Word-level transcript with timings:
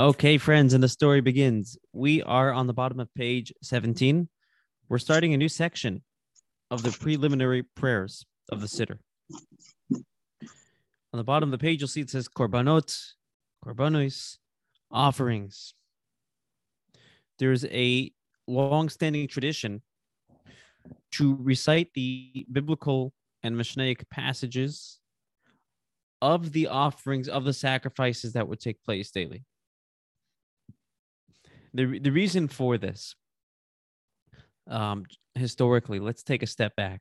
Okay, 0.00 0.38
friends, 0.38 0.74
and 0.74 0.82
the 0.82 0.88
story 0.88 1.20
begins. 1.20 1.76
We 1.92 2.22
are 2.22 2.52
on 2.52 2.68
the 2.68 2.72
bottom 2.72 3.00
of 3.00 3.12
page 3.14 3.52
17. 3.64 4.28
We're 4.88 4.98
starting 4.98 5.34
a 5.34 5.36
new 5.36 5.48
section 5.48 6.04
of 6.70 6.84
the 6.84 6.92
preliminary 6.92 7.64
prayers 7.74 8.24
of 8.52 8.60
the 8.60 8.68
Siddur. 8.68 8.98
On 9.92 10.04
the 11.14 11.24
bottom 11.24 11.48
of 11.48 11.50
the 11.50 11.58
page, 11.58 11.80
you'll 11.80 11.88
see 11.88 12.02
it 12.02 12.10
says 12.10 12.28
korbanot, 12.28 12.96
korbanos, 13.64 14.36
offerings. 14.92 15.74
There's 17.40 17.64
a 17.64 18.12
long-standing 18.46 19.26
tradition 19.26 19.82
to 21.14 21.36
recite 21.40 21.88
the 21.94 22.46
biblical 22.52 23.12
and 23.42 23.56
Mishnaic 23.56 24.08
passages 24.12 25.00
of 26.22 26.52
the 26.52 26.68
offerings 26.68 27.28
of 27.28 27.44
the 27.44 27.52
sacrifices 27.52 28.34
that 28.34 28.46
would 28.46 28.60
take 28.60 28.80
place 28.84 29.10
daily 29.10 29.44
the 31.78 31.98
the 32.00 32.10
reason 32.10 32.48
for 32.48 32.76
this 32.76 33.14
um 34.68 35.04
historically 35.34 36.00
let's 36.00 36.22
take 36.22 36.42
a 36.42 36.46
step 36.46 36.74
back. 36.76 37.00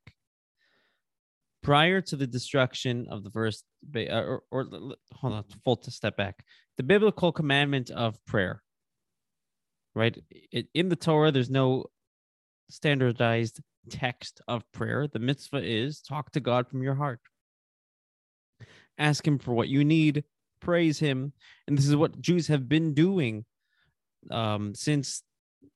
Prior 1.63 1.99
to 2.01 2.15
the 2.15 2.27
destruction 2.27 3.07
of 3.09 3.23
the 3.23 3.31
first 3.31 3.65
uh, 3.95 3.99
or, 4.09 4.43
or, 4.51 4.65
hold 5.13 5.33
on 5.33 5.43
full 5.65 5.75
to 5.75 5.91
step 5.91 6.15
back 6.15 6.45
the 6.77 6.83
biblical 6.83 7.31
commandment 7.31 7.89
of 7.89 8.23
prayer 8.25 8.61
right? 9.95 10.15
In 10.75 10.89
the 10.89 10.95
torah 10.95 11.31
there's 11.31 11.49
no 11.49 11.85
standardized 12.69 13.61
text 13.89 14.41
of 14.47 14.69
prayer. 14.71 15.07
The 15.07 15.19
mitzvah 15.19 15.63
is 15.63 16.01
talk 16.01 16.31
to 16.31 16.39
god 16.39 16.69
from 16.69 16.83
your 16.83 16.95
heart. 16.95 17.19
Ask 18.97 19.27
him 19.27 19.39
for 19.39 19.53
what 19.53 19.69
you 19.69 19.83
need 19.83 20.23
praise 20.59 20.99
him. 20.99 21.33
And 21.67 21.77
this 21.77 21.87
is 21.87 21.95
what 21.95 22.19
jews 22.21 22.47
have 22.47 22.67
been 22.67 22.93
doing 22.93 23.45
um, 24.31 24.75
since 24.75 25.23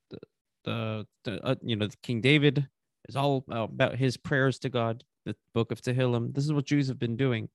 the, 0.10 0.18
the, 0.66 1.08
the 1.24 1.46
uh, 1.46 1.56
you 1.62 1.76
know 1.76 1.88
King 2.04 2.22
David 2.22 2.68
is 3.10 3.16
all 3.16 3.44
about 3.50 3.96
his 3.96 4.18
prayers 4.18 4.60
to 4.60 4.70
God, 4.70 5.04
the 5.26 5.36
Book 5.54 5.72
of 5.72 5.82
Tehillim. 5.82 6.34
This 6.34 6.46
is 6.46 6.54
what 6.54 6.66
Jews 6.66 6.88
have 6.88 7.00
been 7.00 7.18
doing. 7.18 7.50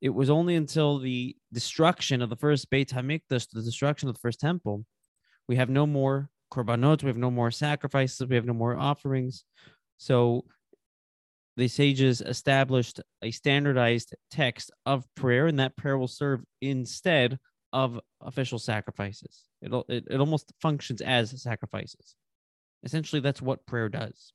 It 0.00 0.10
was 0.10 0.28
only 0.28 0.56
until 0.56 0.98
the 0.98 1.36
destruction 1.52 2.20
of 2.20 2.28
the 2.28 2.36
first 2.36 2.68
Beit 2.68 2.90
Hamikdash, 2.90 3.48
the 3.50 3.62
destruction 3.62 4.08
of 4.08 4.14
the 4.14 4.20
first 4.20 4.40
temple, 4.40 4.84
we 5.48 5.56
have 5.56 5.70
no 5.70 5.86
more 5.86 6.30
korbanot, 6.52 7.02
we 7.02 7.08
have 7.08 7.16
no 7.16 7.30
more 7.30 7.50
sacrifices, 7.50 8.26
we 8.26 8.34
have 8.34 8.44
no 8.44 8.54
more 8.54 8.76
offerings. 8.76 9.44
So 9.98 10.44
the 11.56 11.68
sages 11.68 12.20
established 12.20 13.00
a 13.22 13.30
standardized 13.30 14.14
text 14.30 14.70
of 14.86 15.04
prayer, 15.14 15.46
and 15.46 15.58
that 15.60 15.76
prayer 15.76 15.96
will 15.98 16.08
serve 16.08 16.42
instead 16.60 17.38
of 17.74 18.00
official 18.20 18.60
sacrifices. 18.60 19.42
It, 19.60 19.72
it, 19.88 20.04
it 20.08 20.20
almost 20.20 20.52
functions 20.60 21.02
as 21.02 21.42
sacrifices. 21.42 22.14
Essentially, 22.84 23.20
that's 23.20 23.42
what 23.42 23.66
prayer 23.66 23.88
does. 23.88 24.32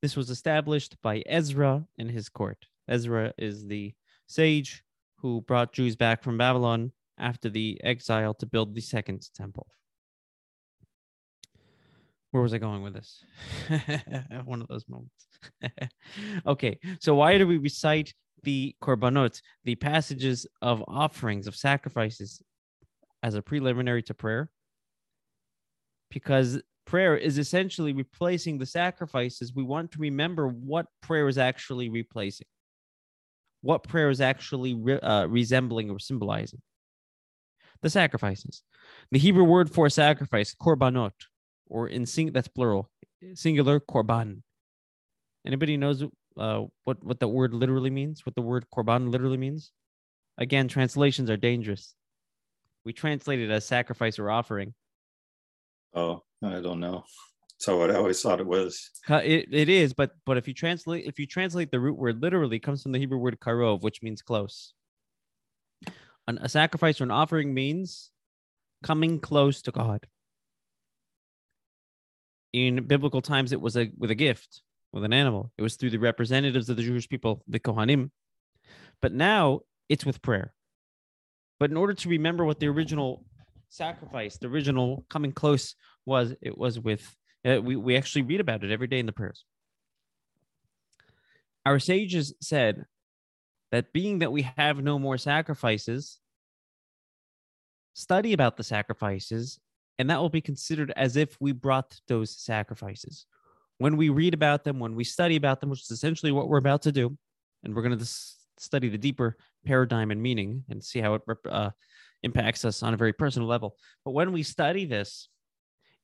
This 0.00 0.16
was 0.16 0.30
established 0.30 0.96
by 1.02 1.22
Ezra 1.26 1.86
in 1.98 2.08
his 2.08 2.30
court. 2.30 2.64
Ezra 2.88 3.34
is 3.36 3.66
the 3.66 3.92
sage 4.26 4.84
who 5.16 5.42
brought 5.42 5.74
Jews 5.74 5.96
back 5.96 6.22
from 6.22 6.38
Babylon 6.38 6.92
after 7.18 7.50
the 7.50 7.78
exile 7.84 8.32
to 8.34 8.46
build 8.46 8.74
the 8.74 8.80
second 8.80 9.28
temple. 9.34 9.66
Where 12.30 12.42
was 12.42 12.54
I 12.54 12.58
going 12.58 12.82
with 12.82 12.94
this? 12.94 13.22
One 14.44 14.62
of 14.62 14.68
those 14.68 14.84
moments. 14.88 15.28
okay, 16.46 16.78
so 17.00 17.14
why 17.14 17.36
do 17.36 17.46
we 17.46 17.58
recite 17.58 18.14
the 18.42 18.74
korbanot, 18.82 19.40
the 19.64 19.74
passages 19.74 20.46
of 20.62 20.84
offerings, 20.88 21.46
of 21.46 21.56
sacrifices, 21.56 22.42
as 23.22 23.34
a 23.34 23.42
preliminary 23.42 24.02
to 24.04 24.14
prayer. 24.14 24.50
Because 26.10 26.60
prayer 26.86 27.16
is 27.16 27.38
essentially 27.38 27.92
replacing 27.92 28.58
the 28.58 28.66
sacrifices. 28.66 29.52
We 29.54 29.64
want 29.64 29.92
to 29.92 29.98
remember 29.98 30.48
what 30.48 30.86
prayer 31.02 31.28
is 31.28 31.38
actually 31.38 31.88
replacing, 31.88 32.46
what 33.62 33.82
prayer 33.82 34.08
is 34.08 34.20
actually 34.20 34.74
re- 34.74 35.00
uh, 35.00 35.26
resembling 35.26 35.90
or 35.90 35.98
symbolizing. 35.98 36.62
The 37.82 37.90
sacrifices. 37.90 38.62
The 39.10 39.18
Hebrew 39.18 39.44
word 39.44 39.70
for 39.70 39.90
sacrifice, 39.90 40.54
korbanot, 40.54 41.12
or 41.68 41.88
in 41.88 42.06
sing 42.06 42.32
that's 42.32 42.48
plural, 42.48 42.88
singular 43.34 43.80
korban. 43.80 44.42
Anybody 45.46 45.76
knows 45.76 46.02
uh, 46.36 46.64
what 46.84 47.02
what 47.02 47.20
the 47.20 47.28
word 47.28 47.54
literally 47.54 47.90
means? 47.90 48.24
What 48.26 48.34
the 48.34 48.42
word 48.42 48.66
korban 48.74 49.10
literally 49.10 49.36
means? 49.36 49.72
Again, 50.38 50.68
translations 50.68 51.30
are 51.30 51.36
dangerous. 51.36 51.94
We 52.84 52.92
translate 52.92 53.40
it 53.40 53.50
as 53.50 53.64
sacrifice 53.64 54.18
or 54.18 54.30
offering. 54.30 54.74
Oh, 55.94 56.22
I 56.42 56.60
don't 56.60 56.80
know. 56.80 57.04
So 57.58 57.78
what 57.78 57.90
I 57.90 57.94
always 57.94 58.20
thought 58.20 58.40
it 58.40 58.46
was. 58.46 58.90
It, 59.08 59.48
it 59.50 59.68
is, 59.68 59.94
but 59.94 60.12
but 60.26 60.36
if 60.36 60.46
you 60.46 60.54
translate 60.54 61.06
if 61.06 61.18
you 61.18 61.26
translate 61.26 61.70
the 61.70 61.80
root 61.80 61.96
word 61.96 62.22
literally, 62.22 62.58
comes 62.58 62.82
from 62.82 62.92
the 62.92 62.98
Hebrew 62.98 63.18
word 63.18 63.38
karov, 63.40 63.80
which 63.80 64.02
means 64.02 64.20
close. 64.20 64.74
An, 66.28 66.38
a 66.38 66.48
sacrifice 66.48 67.00
or 67.00 67.04
an 67.04 67.10
offering 67.10 67.54
means 67.54 68.10
coming 68.82 69.20
close 69.20 69.62
to 69.62 69.70
God. 69.70 70.06
In 72.52 72.86
biblical 72.86 73.22
times, 73.22 73.52
it 73.52 73.60
was 73.60 73.76
a 73.76 73.90
with 73.96 74.10
a 74.10 74.14
gift 74.14 74.62
with 74.96 75.04
an 75.04 75.12
animal. 75.12 75.52
It 75.58 75.62
was 75.62 75.76
through 75.76 75.90
the 75.90 75.98
representatives 75.98 76.70
of 76.70 76.76
the 76.78 76.82
Jewish 76.82 77.06
people, 77.06 77.42
the 77.46 77.60
Kohanim. 77.60 78.10
But 79.02 79.12
now 79.12 79.60
it's 79.90 80.06
with 80.06 80.22
prayer. 80.22 80.54
But 81.60 81.70
in 81.70 81.76
order 81.76 81.92
to 81.92 82.08
remember 82.08 82.46
what 82.46 82.60
the 82.60 82.68
original 82.68 83.22
sacrifice, 83.68 84.38
the 84.38 84.46
original 84.46 85.04
coming 85.10 85.32
close 85.32 85.74
was, 86.06 86.34
it 86.40 86.56
was 86.56 86.80
with, 86.80 87.14
uh, 87.44 87.60
we, 87.60 87.76
we 87.76 87.94
actually 87.94 88.22
read 88.22 88.40
about 88.40 88.64
it 88.64 88.70
every 88.72 88.86
day 88.86 88.98
in 88.98 89.04
the 89.04 89.12
prayers. 89.12 89.44
Our 91.66 91.78
sages 91.78 92.32
said 92.40 92.86
that 93.72 93.92
being 93.92 94.20
that 94.20 94.32
we 94.32 94.48
have 94.56 94.82
no 94.82 94.98
more 94.98 95.18
sacrifices, 95.18 96.20
study 97.92 98.32
about 98.32 98.56
the 98.56 98.64
sacrifices, 98.64 99.60
and 99.98 100.08
that 100.08 100.22
will 100.22 100.30
be 100.30 100.40
considered 100.40 100.90
as 100.96 101.16
if 101.16 101.36
we 101.38 101.52
brought 101.52 102.00
those 102.08 102.34
sacrifices 102.34 103.26
when 103.78 103.96
we 103.96 104.08
read 104.08 104.34
about 104.34 104.64
them, 104.64 104.78
when 104.78 104.94
we 104.94 105.04
study 105.04 105.36
about 105.36 105.60
them, 105.60 105.70
which 105.70 105.82
is 105.82 105.90
essentially 105.90 106.32
what 106.32 106.48
we're 106.48 106.58
about 106.58 106.82
to 106.82 106.92
do, 106.92 107.16
and 107.62 107.74
we're 107.74 107.82
going 107.82 107.98
to 107.98 108.08
study 108.58 108.88
the 108.88 108.98
deeper 108.98 109.36
paradigm 109.64 110.10
and 110.10 110.22
meaning 110.22 110.64
and 110.70 110.82
see 110.82 111.00
how 111.00 111.14
it 111.14 111.22
uh, 111.48 111.70
impacts 112.22 112.64
us 112.64 112.82
on 112.82 112.94
a 112.94 112.96
very 112.96 113.12
personal 113.12 113.48
level. 113.48 113.76
But 114.04 114.12
when 114.12 114.32
we 114.32 114.42
study 114.42 114.84
this, 114.84 115.28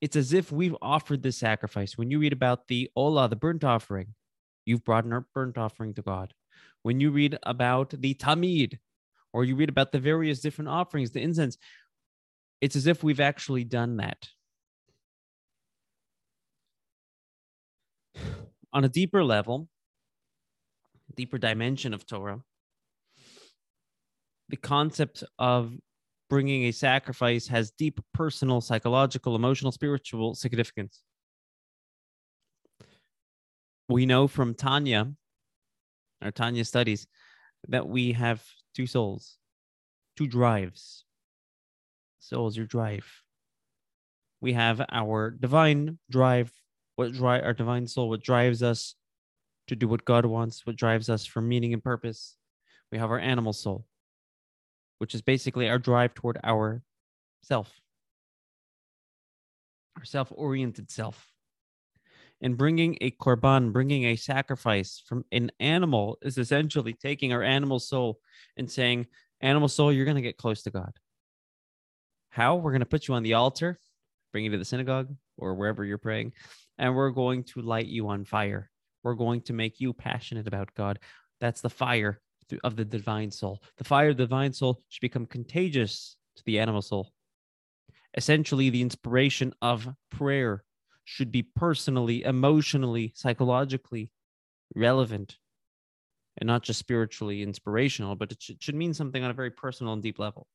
it's 0.00 0.16
as 0.16 0.32
if 0.32 0.50
we've 0.50 0.76
offered 0.82 1.22
this 1.22 1.36
sacrifice. 1.36 1.96
When 1.96 2.10
you 2.10 2.18
read 2.18 2.32
about 2.32 2.66
the 2.66 2.90
Olah, 2.96 3.30
the 3.30 3.36
burnt 3.36 3.64
offering, 3.64 4.14
you've 4.64 4.84
brought 4.84 5.04
an 5.04 5.24
burnt 5.32 5.56
offering 5.56 5.94
to 5.94 6.02
God. 6.02 6.34
When 6.82 7.00
you 7.00 7.10
read 7.10 7.38
about 7.44 7.90
the 7.90 8.14
Tamid, 8.14 8.78
or 9.32 9.44
you 9.44 9.56
read 9.56 9.68
about 9.68 9.92
the 9.92 10.00
various 10.00 10.40
different 10.40 10.68
offerings, 10.68 11.12
the 11.12 11.22
incense, 11.22 11.56
it's 12.60 12.76
as 12.76 12.86
if 12.86 13.02
we've 13.02 13.20
actually 13.20 13.64
done 13.64 13.96
that. 13.96 14.28
On 18.72 18.84
a 18.84 18.88
deeper 18.88 19.22
level, 19.24 19.68
deeper 21.14 21.38
dimension 21.38 21.92
of 21.92 22.06
Torah, 22.06 22.40
the 24.48 24.56
concept 24.56 25.24
of 25.38 25.74
bringing 26.28 26.64
a 26.64 26.72
sacrifice 26.72 27.46
has 27.48 27.70
deep 27.72 28.00
personal, 28.14 28.60
psychological, 28.60 29.36
emotional, 29.36 29.72
spiritual 29.72 30.34
significance. 30.34 31.02
We 33.88 34.06
know 34.06 34.26
from 34.26 34.54
Tanya, 34.54 35.12
our 36.22 36.30
Tanya 36.30 36.64
studies, 36.64 37.06
that 37.68 37.86
we 37.86 38.12
have 38.12 38.42
two 38.74 38.86
souls, 38.86 39.36
two 40.16 40.26
drives. 40.26 41.04
Souls, 42.20 42.56
your 42.56 42.66
drive. 42.66 43.04
We 44.40 44.54
have 44.54 44.80
our 44.90 45.30
divine 45.30 45.98
drive 46.10 46.52
what 47.02 47.12
drive 47.12 47.44
our 47.44 47.52
divine 47.52 47.86
soul, 47.86 48.08
what 48.08 48.22
drives 48.22 48.62
us 48.62 48.94
to 49.66 49.74
do 49.74 49.88
what 49.88 50.04
God 50.04 50.24
wants, 50.24 50.64
what 50.66 50.76
drives 50.76 51.08
us 51.08 51.26
for 51.26 51.40
meaning 51.40 51.72
and 51.72 51.82
purpose. 51.82 52.36
We 52.90 52.98
have 52.98 53.10
our 53.10 53.18
animal 53.18 53.52
soul, 53.52 53.86
which 54.98 55.14
is 55.14 55.22
basically 55.22 55.68
our 55.68 55.78
drive 55.78 56.14
toward 56.14 56.38
our 56.44 56.82
self, 57.42 57.72
our 59.96 60.04
self 60.04 60.32
oriented 60.34 60.90
self. 60.90 61.28
And 62.40 62.56
bringing 62.56 62.98
a 63.00 63.12
korban, 63.12 63.72
bringing 63.72 64.04
a 64.06 64.16
sacrifice 64.16 65.02
from 65.06 65.24
an 65.30 65.50
animal 65.60 66.18
is 66.22 66.38
essentially 66.38 66.92
taking 66.92 67.32
our 67.32 67.42
animal 67.42 67.78
soul 67.78 68.18
and 68.56 68.70
saying, 68.70 69.06
Animal 69.40 69.68
soul, 69.68 69.92
you're 69.92 70.04
going 70.04 70.16
to 70.16 70.22
get 70.22 70.36
close 70.36 70.62
to 70.62 70.70
God. 70.70 70.92
How? 72.30 72.54
We're 72.56 72.70
going 72.70 72.80
to 72.80 72.86
put 72.86 73.08
you 73.08 73.14
on 73.14 73.24
the 73.24 73.34
altar, 73.34 73.76
bring 74.32 74.44
you 74.44 74.50
to 74.50 74.58
the 74.58 74.64
synagogue 74.64 75.14
or 75.36 75.54
wherever 75.54 75.84
you're 75.84 75.98
praying, 75.98 76.32
and 76.78 76.94
we're 76.94 77.10
going 77.10 77.44
to 77.44 77.62
light 77.62 77.86
you 77.86 78.08
on 78.08 78.24
fire. 78.24 78.70
We're 79.02 79.14
going 79.14 79.42
to 79.42 79.52
make 79.52 79.80
you 79.80 79.92
passionate 79.92 80.48
about 80.48 80.74
God. 80.74 80.98
That's 81.40 81.60
the 81.60 81.70
fire 81.70 82.20
of 82.64 82.76
the 82.76 82.84
divine 82.84 83.30
soul. 83.30 83.62
The 83.78 83.84
fire 83.84 84.10
of 84.10 84.16
the 84.16 84.24
divine 84.24 84.52
soul 84.52 84.80
should 84.88 85.00
become 85.00 85.26
contagious 85.26 86.16
to 86.36 86.42
the 86.44 86.58
animal 86.58 86.82
soul. 86.82 87.12
Essentially, 88.16 88.70
the 88.70 88.82
inspiration 88.82 89.54
of 89.62 89.88
prayer 90.10 90.64
should 91.04 91.32
be 91.32 91.42
personally, 91.42 92.22
emotionally, 92.22 93.12
psychologically 93.16 94.10
relevant 94.74 95.36
and 96.38 96.46
not 96.46 96.62
just 96.62 96.78
spiritually 96.78 97.42
inspirational, 97.42 98.16
but 98.16 98.32
it 98.32 98.42
should, 98.60 98.74
mean 98.74 98.94
something 98.94 99.22
on 99.22 99.30
a 99.30 99.34
very 99.34 99.50
personal 99.50 99.92
and 99.92 100.02
deep 100.02 100.18
level. 100.18 100.46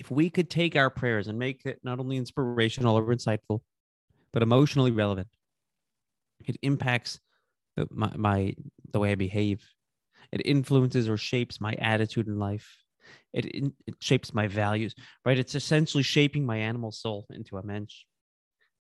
If 0.00 0.10
we 0.10 0.30
could 0.30 0.48
take 0.48 0.76
our 0.76 0.88
prayers 0.88 1.28
and 1.28 1.38
make 1.38 1.66
it 1.66 1.78
not 1.84 2.00
only 2.00 2.16
inspirational 2.16 2.96
or 2.96 3.04
insightful, 3.14 3.60
but 4.32 4.42
emotionally 4.42 4.90
relevant, 4.90 5.28
it 6.46 6.56
impacts 6.62 7.20
the, 7.76 7.86
my, 7.90 8.10
my 8.16 8.54
the 8.92 8.98
way 8.98 9.12
I 9.12 9.14
behave. 9.14 9.62
It 10.32 10.40
influences 10.46 11.06
or 11.06 11.18
shapes 11.18 11.60
my 11.60 11.74
attitude 11.74 12.28
in 12.28 12.38
life. 12.38 12.66
It, 13.34 13.44
it, 13.44 13.72
it 13.86 13.94
shapes 14.00 14.32
my 14.32 14.46
values, 14.46 14.94
right? 15.26 15.38
It's 15.38 15.54
essentially 15.54 16.02
shaping 16.02 16.46
my 16.46 16.56
animal 16.56 16.92
soul 16.92 17.26
into 17.28 17.58
a 17.58 17.62
mensch. 17.62 18.04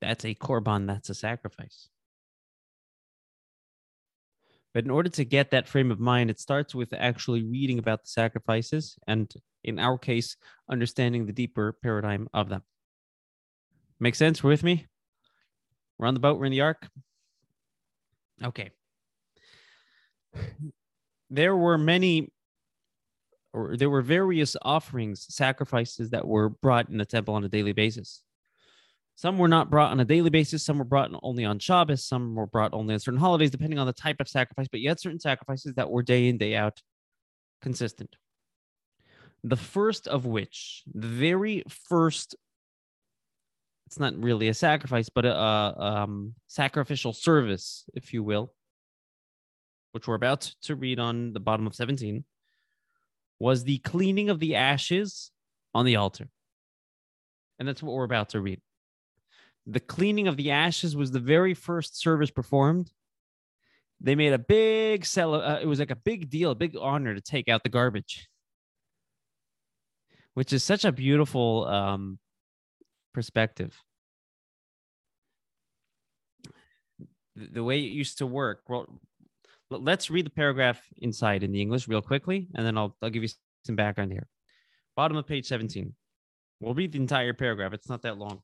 That's 0.02 0.26
a 0.26 0.36
korban, 0.36 0.86
that's 0.86 1.10
a 1.10 1.16
sacrifice. 1.16 1.88
But 4.74 4.84
in 4.84 4.92
order 4.92 5.10
to 5.12 5.24
get 5.24 5.52
that 5.52 5.70
frame 5.70 5.92
of 5.92 6.00
mind, 6.02 6.30
it 6.30 6.42
starts 6.42 6.76
with 6.76 6.92
actually 6.92 7.44
reading 7.44 7.80
about 7.80 8.04
the 8.04 8.10
sacrifices 8.10 8.98
and, 9.08 9.34
in 9.66 9.80
our 9.80 9.98
case, 9.98 10.38
understanding 10.70 11.26
the 11.26 11.34
deeper 11.34 11.74
paradigm 11.84 12.30
of 12.34 12.48
them. 12.48 12.64
Make 14.00 14.16
sense? 14.16 14.44
We're 14.44 14.52
with 14.52 14.64
me? 14.64 14.86
We're 15.98 16.08
on 16.08 16.14
the 16.14 16.20
boat, 16.20 16.40
we're 16.40 16.46
in 16.46 16.52
the 16.52 16.62
ark. 16.62 16.88
Okay. 18.44 18.72
There 21.30 21.56
were 21.56 21.78
many, 21.78 22.32
or 23.54 23.78
there 23.78 23.90
were 23.90 24.02
various 24.02 24.56
offerings, 24.62 25.26
sacrifices 25.30 26.10
that 26.12 26.28
were 26.28 26.50
brought 26.50 26.90
in 26.90 26.98
the 26.98 27.06
temple 27.06 27.34
on 27.34 27.44
a 27.44 27.50
daily 27.50 27.74
basis. 27.74 28.22
Some 29.16 29.38
were 29.38 29.48
not 29.48 29.70
brought 29.70 29.92
on 29.92 30.02
a 30.02 30.06
daily 30.06 30.30
basis. 30.30 30.64
Some 30.64 30.78
were 30.78 30.84
brought 30.84 31.10
only 31.24 31.46
on 31.46 31.58
Shabbos. 31.58 32.04
Some 32.04 32.36
were 32.36 32.48
brought 32.48 32.74
only 32.74 32.94
on 32.94 33.00
certain 33.00 33.20
holidays, 33.20 33.50
depending 33.50 33.80
on 33.80 33.88
the 33.88 33.94
type 33.94 34.18
of 34.20 34.28
sacrifice. 34.28 34.68
But 34.70 34.82
yet, 34.82 35.00
certain 35.00 35.22
sacrifices 35.22 35.74
that 35.76 35.90
were 35.90 36.04
day 36.04 36.28
in, 36.28 36.38
day 36.38 36.56
out 36.56 36.82
consistent. 37.62 38.18
The 39.45 39.56
first 39.56 40.07
of 40.07 40.25
which, 40.25 40.81
the 40.92 41.07
very 41.07 41.63
first, 41.69 42.36
it's 43.86 44.00
not 44.00 44.18
really 44.18 44.47
a 44.47 44.56
sacrifice, 44.56 45.07
but 45.07 45.24
a, 45.24 45.36
a 45.36 45.75
um, 45.77 46.33
sacrificial 46.47 47.13
service, 47.13 47.86
if 47.94 48.12
you 48.12 48.24
will, 48.24 48.51
which 49.92 50.07
we're 50.07 50.15
about 50.15 50.51
to 50.63 50.75
read 50.75 51.00
on 51.00 51.33
the 51.33 51.39
bottom 51.39 51.68
of 51.68 51.75
17, 51.75 52.24
was 53.39 53.63
the 53.63 53.77
cleaning 53.77 54.31
of 54.31 54.39
the 54.39 54.56
ashes 54.56 55.30
on 55.75 55.86
the 55.86 55.97
altar. 55.97 56.27
And 57.59 57.68
that's 57.68 57.83
what 57.83 57.94
we're 57.94 58.03
about 58.03 58.30
to 58.30 58.42
read. 58.42 58.62
The 59.68 59.80
cleaning 59.80 60.27
of 60.27 60.38
the 60.38 60.50
ashes 60.50 60.95
was 60.95 61.12
the 61.12 61.19
very 61.19 61.53
first 61.53 62.01
service 62.01 62.31
performed. 62.31 62.92
They 64.01 64.15
made 64.15 64.33
a 64.33 64.39
big 64.39 65.06
sell. 65.06 65.36
Uh, 65.36 65.59
it 65.62 65.68
was 65.68 65.77
like 65.77 65.92
a 65.92 65.95
big 65.95 66.31
deal, 66.31 66.50
a 66.50 66.56
big 66.56 66.75
honor 66.81 67.13
to 67.13 67.21
take 67.21 67.47
out 67.47 67.62
the 67.62 67.69
garbage, 67.69 68.27
which 70.36 70.54
is 70.54 70.64
such 70.64 70.86
a 70.86 70.92
beautiful 70.92 71.66
um, 71.66 72.20
perspective. 73.14 73.76
The, 77.36 77.64
way 77.64 77.80
it 77.80 77.92
used 77.92 78.20
to 78.20 78.28
work. 78.28 78.62
Well, 78.70 78.88
let's 79.70 80.10
read 80.10 80.26
the 80.26 80.30
paragraph 80.30 80.82
inside 80.98 81.44
in 81.44 81.52
the 81.52 81.62
English 81.62 81.88
real 81.88 82.02
quickly, 82.02 82.48
and 82.54 82.66
then 82.66 82.78
I'll 82.78 82.96
I'll 83.02 83.10
give 83.10 83.24
you 83.24 83.30
some 83.66 83.76
background 83.76 84.12
here. 84.12 84.28
Bottom 84.96 85.18
of 85.18 85.28
page 85.28 85.48
17. 85.48 85.94
We'll 86.62 86.74
read 86.74 86.94
the 86.94 87.00
entire 87.00 87.34
paragraph. 87.34 87.74
It's 87.74 87.90
not 87.90 88.04
that 88.04 88.18
long. 88.18 88.42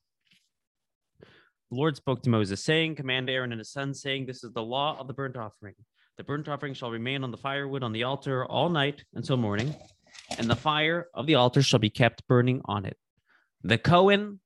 The 1.19 1.77
Lord 1.77 1.95
spoke 1.95 2.21
to 2.23 2.29
Moses, 2.29 2.61
saying, 2.61 2.95
Command 2.95 3.29
Aaron 3.29 3.53
and 3.53 3.59
his 3.59 3.71
sons, 3.71 4.01
saying, 4.01 4.25
This 4.25 4.43
is 4.43 4.51
the 4.51 4.63
law 4.63 4.97
of 4.99 5.07
the 5.07 5.13
burnt 5.13 5.37
offering. 5.37 5.75
The 6.17 6.25
burnt 6.25 6.49
offering 6.49 6.73
shall 6.73 6.91
remain 6.91 7.23
on 7.23 7.31
the 7.31 7.37
firewood 7.37 7.83
on 7.83 7.93
the 7.93 8.03
altar 8.03 8.45
all 8.45 8.69
night 8.69 9.05
until 9.13 9.37
morning, 9.37 9.73
and 10.37 10.49
the 10.49 10.55
fire 10.55 11.07
of 11.13 11.25
the 11.25 11.35
altar 11.35 11.61
shall 11.61 11.79
be 11.79 11.89
kept 11.89 12.27
burning 12.27 12.61
on 12.65 12.85
it. 12.85 12.97
The 13.63 13.77
Cohen 13.77 14.39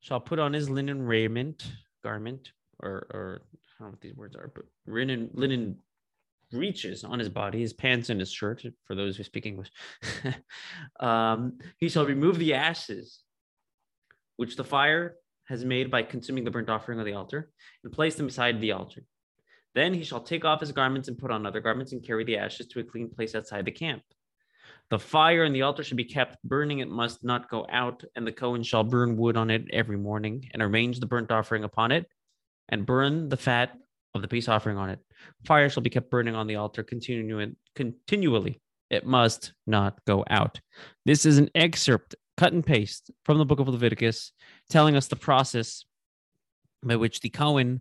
shall 0.00 0.20
put 0.20 0.38
on 0.38 0.52
his 0.52 0.68
linen 0.68 1.02
raiment, 1.02 1.70
garment, 2.02 2.52
or, 2.80 3.06
or 3.10 3.42
I 3.80 3.84
don't 3.84 3.88
know 3.88 3.90
what 3.92 4.00
these 4.00 4.16
words 4.16 4.36
are, 4.36 4.50
but 4.54 4.64
linen, 4.86 5.30
linen 5.32 5.78
breeches 6.50 7.04
on 7.04 7.18
his 7.18 7.28
body, 7.28 7.60
his 7.60 7.72
pants 7.72 8.10
and 8.10 8.20
his 8.20 8.30
shirt, 8.30 8.64
for 8.84 8.94
those 8.94 9.16
who 9.16 9.24
speak 9.24 9.46
English. 9.46 9.70
um, 11.00 11.58
he 11.78 11.88
shall 11.88 12.04
remove 12.04 12.38
the 12.38 12.54
ashes 12.54 13.20
which 14.36 14.56
the 14.56 14.64
fire 14.64 15.16
has 15.44 15.64
made 15.64 15.90
by 15.90 16.02
consuming 16.02 16.44
the 16.44 16.50
burnt 16.50 16.70
offering 16.70 16.98
on 16.98 17.04
the 17.04 17.14
altar, 17.14 17.50
and 17.84 17.92
place 17.92 18.14
them 18.14 18.26
beside 18.26 18.60
the 18.60 18.72
altar. 18.72 19.04
Then 19.74 19.94
he 19.94 20.04
shall 20.04 20.20
take 20.20 20.44
off 20.44 20.60
his 20.60 20.72
garments 20.72 21.08
and 21.08 21.18
put 21.18 21.30
on 21.30 21.46
other 21.46 21.60
garments 21.60 21.92
and 21.92 22.04
carry 22.04 22.24
the 22.24 22.38
ashes 22.38 22.66
to 22.68 22.80
a 22.80 22.84
clean 22.84 23.08
place 23.08 23.34
outside 23.34 23.64
the 23.64 23.72
camp. 23.72 24.02
The 24.92 24.98
fire 24.98 25.44
in 25.44 25.54
the 25.54 25.62
altar 25.62 25.82
should 25.82 25.96
be 25.96 26.04
kept 26.04 26.36
burning, 26.44 26.80
it 26.80 26.88
must 26.90 27.24
not 27.24 27.48
go 27.48 27.66
out, 27.70 28.04
and 28.14 28.26
the 28.26 28.30
Cohen 28.30 28.62
shall 28.62 28.84
burn 28.84 29.16
wood 29.16 29.38
on 29.38 29.48
it 29.48 29.64
every 29.72 29.96
morning, 29.96 30.50
and 30.52 30.62
arrange 30.62 31.00
the 31.00 31.06
burnt 31.06 31.32
offering 31.32 31.64
upon 31.64 31.92
it, 31.92 32.06
and 32.68 32.84
burn 32.84 33.30
the 33.30 33.38
fat 33.38 33.72
of 34.14 34.20
the 34.20 34.28
peace 34.28 34.48
offering 34.50 34.76
on 34.76 34.90
it. 34.90 34.98
Fire 35.46 35.70
shall 35.70 35.82
be 35.82 35.88
kept 35.88 36.10
burning 36.10 36.34
on 36.34 36.46
the 36.46 36.56
altar 36.56 36.82
continually. 36.82 38.60
It 38.90 39.06
must 39.06 39.54
not 39.66 39.98
go 40.04 40.26
out. 40.28 40.60
This 41.06 41.24
is 41.24 41.38
an 41.38 41.48
excerpt 41.54 42.14
cut 42.36 42.52
and 42.52 42.64
paste 42.64 43.10
from 43.24 43.38
the 43.38 43.46
book 43.46 43.60
of 43.60 43.68
Leviticus, 43.68 44.32
telling 44.68 44.94
us 44.94 45.06
the 45.06 45.16
process 45.16 45.86
by 46.82 46.96
which 46.96 47.20
the 47.20 47.30
Cohen 47.30 47.80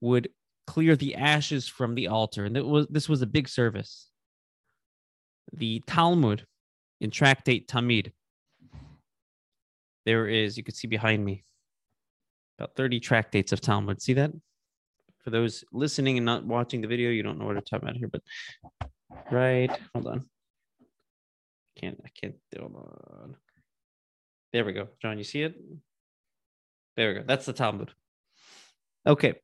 would 0.00 0.28
clear 0.66 0.96
the 0.96 1.14
ashes 1.14 1.68
from 1.68 1.94
the 1.94 2.08
altar. 2.08 2.46
And 2.46 2.60
was, 2.64 2.88
this 2.90 3.08
was 3.08 3.22
a 3.22 3.26
big 3.26 3.48
service. 3.48 4.07
The 5.52 5.82
Talmud 5.86 6.46
in 7.00 7.10
Tractate 7.10 7.68
Tamid, 7.68 8.12
there 10.04 10.26
is, 10.28 10.56
you 10.56 10.64
can 10.64 10.74
see 10.74 10.88
behind 10.88 11.24
me, 11.24 11.44
about 12.58 12.74
30 12.76 13.00
tractates 13.00 13.52
of 13.52 13.60
Talmud. 13.60 14.02
See 14.02 14.14
that? 14.14 14.32
For 15.22 15.30
those 15.30 15.64
listening 15.72 16.16
and 16.16 16.26
not 16.26 16.44
watching 16.44 16.80
the 16.80 16.88
video, 16.88 17.10
you 17.10 17.22
don't 17.22 17.38
know 17.38 17.44
what 17.44 17.56
I'm 17.56 17.62
talking 17.62 17.88
about 17.88 17.96
here, 17.96 18.08
but 18.08 18.22
right, 19.30 19.70
hold 19.94 20.06
on. 20.06 20.28
Can't, 21.78 22.00
I 22.04 22.08
can't, 22.20 22.34
hold 22.58 22.74
on. 22.74 23.36
There 24.52 24.64
we 24.64 24.72
go. 24.72 24.88
John, 25.00 25.18
you 25.18 25.24
see 25.24 25.42
it? 25.42 25.54
There 26.96 27.08
we 27.08 27.14
go. 27.20 27.24
That's 27.26 27.46
the 27.46 27.52
Talmud. 27.52 27.92
Okay. 29.06 29.34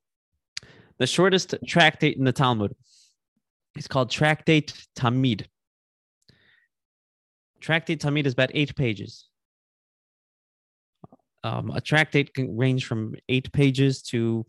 The 0.99 1.07
shortest 1.07 1.55
tractate 1.67 2.17
in 2.17 2.25
the 2.25 2.33
Talmud 2.33 2.75
is 3.77 3.87
called 3.87 4.11
Tractate 4.11 4.73
Tamid. 4.97 5.47
Tractate 7.65 8.01
Tamid 8.01 8.27
is 8.27 8.35
about 8.35 8.51
eight 8.53 8.77
pages. 8.77 9.27
Um, 11.45 11.71
a 11.71 11.81
tractate 11.81 12.35
can 12.35 12.55
range 12.55 12.85
from 12.85 13.15
eight 13.31 13.51
pages 13.53 14.03
to 14.03 14.45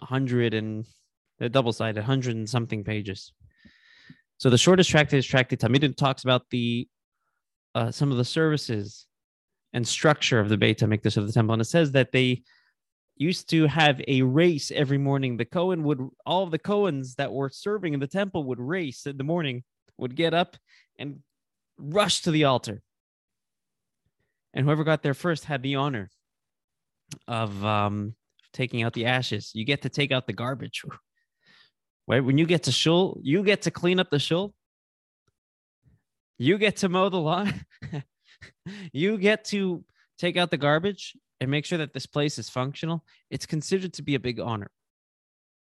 a 0.00 0.06
hundred 0.06 0.54
and 0.54 0.86
a 1.40 1.50
double 1.50 1.74
sided, 1.74 2.02
hundred 2.02 2.36
and 2.36 2.48
something 2.48 2.82
pages. 2.82 3.34
So 4.38 4.48
the 4.48 4.56
shortest 4.56 4.88
tractate 4.88 5.18
is 5.18 5.26
Tractate 5.26 5.60
Tamid. 5.60 5.82
It 5.82 5.98
talks 5.98 6.24
about 6.24 6.48
the 6.48 6.88
uh, 7.74 7.90
some 7.90 8.10
of 8.10 8.16
the 8.16 8.24
services 8.24 9.06
and 9.74 9.86
structure 9.86 10.40
of 10.40 10.48
the 10.48 10.56
Beit 10.56 10.78
HaMikdash 10.78 11.18
of 11.18 11.26
the 11.26 11.32
temple. 11.34 11.52
And 11.52 11.60
it 11.60 11.66
says 11.66 11.92
that 11.92 12.12
they 12.12 12.44
used 13.16 13.50
to 13.50 13.66
have 13.66 14.00
a 14.08 14.22
race 14.22 14.70
every 14.70 14.98
morning. 14.98 15.36
The 15.36 15.44
Cohen 15.44 15.82
would, 15.82 16.00
all 16.24 16.44
of 16.44 16.50
the 16.50 16.58
Cohens 16.58 17.16
that 17.16 17.30
were 17.30 17.50
serving 17.50 17.92
in 17.92 18.00
the 18.00 18.06
temple 18.06 18.44
would 18.44 18.60
race 18.60 19.04
in 19.04 19.18
the 19.18 19.24
morning, 19.24 19.64
would 19.98 20.16
get 20.16 20.32
up 20.32 20.56
and 20.98 21.20
rush 21.78 22.22
to 22.22 22.30
the 22.30 22.44
altar. 22.44 22.82
And 24.52 24.64
whoever 24.64 24.84
got 24.84 25.02
there 25.02 25.14
first 25.14 25.44
had 25.44 25.62
the 25.62 25.76
honor 25.76 26.10
of 27.26 27.64
um, 27.64 28.14
taking 28.52 28.82
out 28.82 28.92
the 28.92 29.06
ashes. 29.06 29.50
You 29.54 29.64
get 29.64 29.82
to 29.82 29.88
take 29.88 30.12
out 30.12 30.26
the 30.26 30.32
garbage. 30.32 30.82
Right? 32.06 32.22
When 32.22 32.36
you 32.36 32.44
get 32.44 32.64
to 32.64 32.70
shul, 32.70 33.18
you 33.22 33.42
get 33.42 33.62
to 33.62 33.70
clean 33.70 33.98
up 33.98 34.10
the 34.10 34.18
shul. 34.18 34.52
You 36.36 36.58
get 36.58 36.76
to 36.76 36.90
mow 36.90 37.08
the 37.08 37.18
lawn. 37.18 37.64
you 38.92 39.16
get 39.16 39.46
to 39.46 39.82
take 40.18 40.36
out 40.36 40.50
the 40.50 40.58
garbage 40.58 41.16
and 41.40 41.50
make 41.50 41.64
sure 41.64 41.78
that 41.78 41.94
this 41.94 42.04
place 42.04 42.38
is 42.38 42.50
functional. 42.50 43.04
It's 43.30 43.46
considered 43.46 43.94
to 43.94 44.02
be 44.02 44.16
a 44.16 44.20
big 44.20 44.38
honor. 44.38 44.70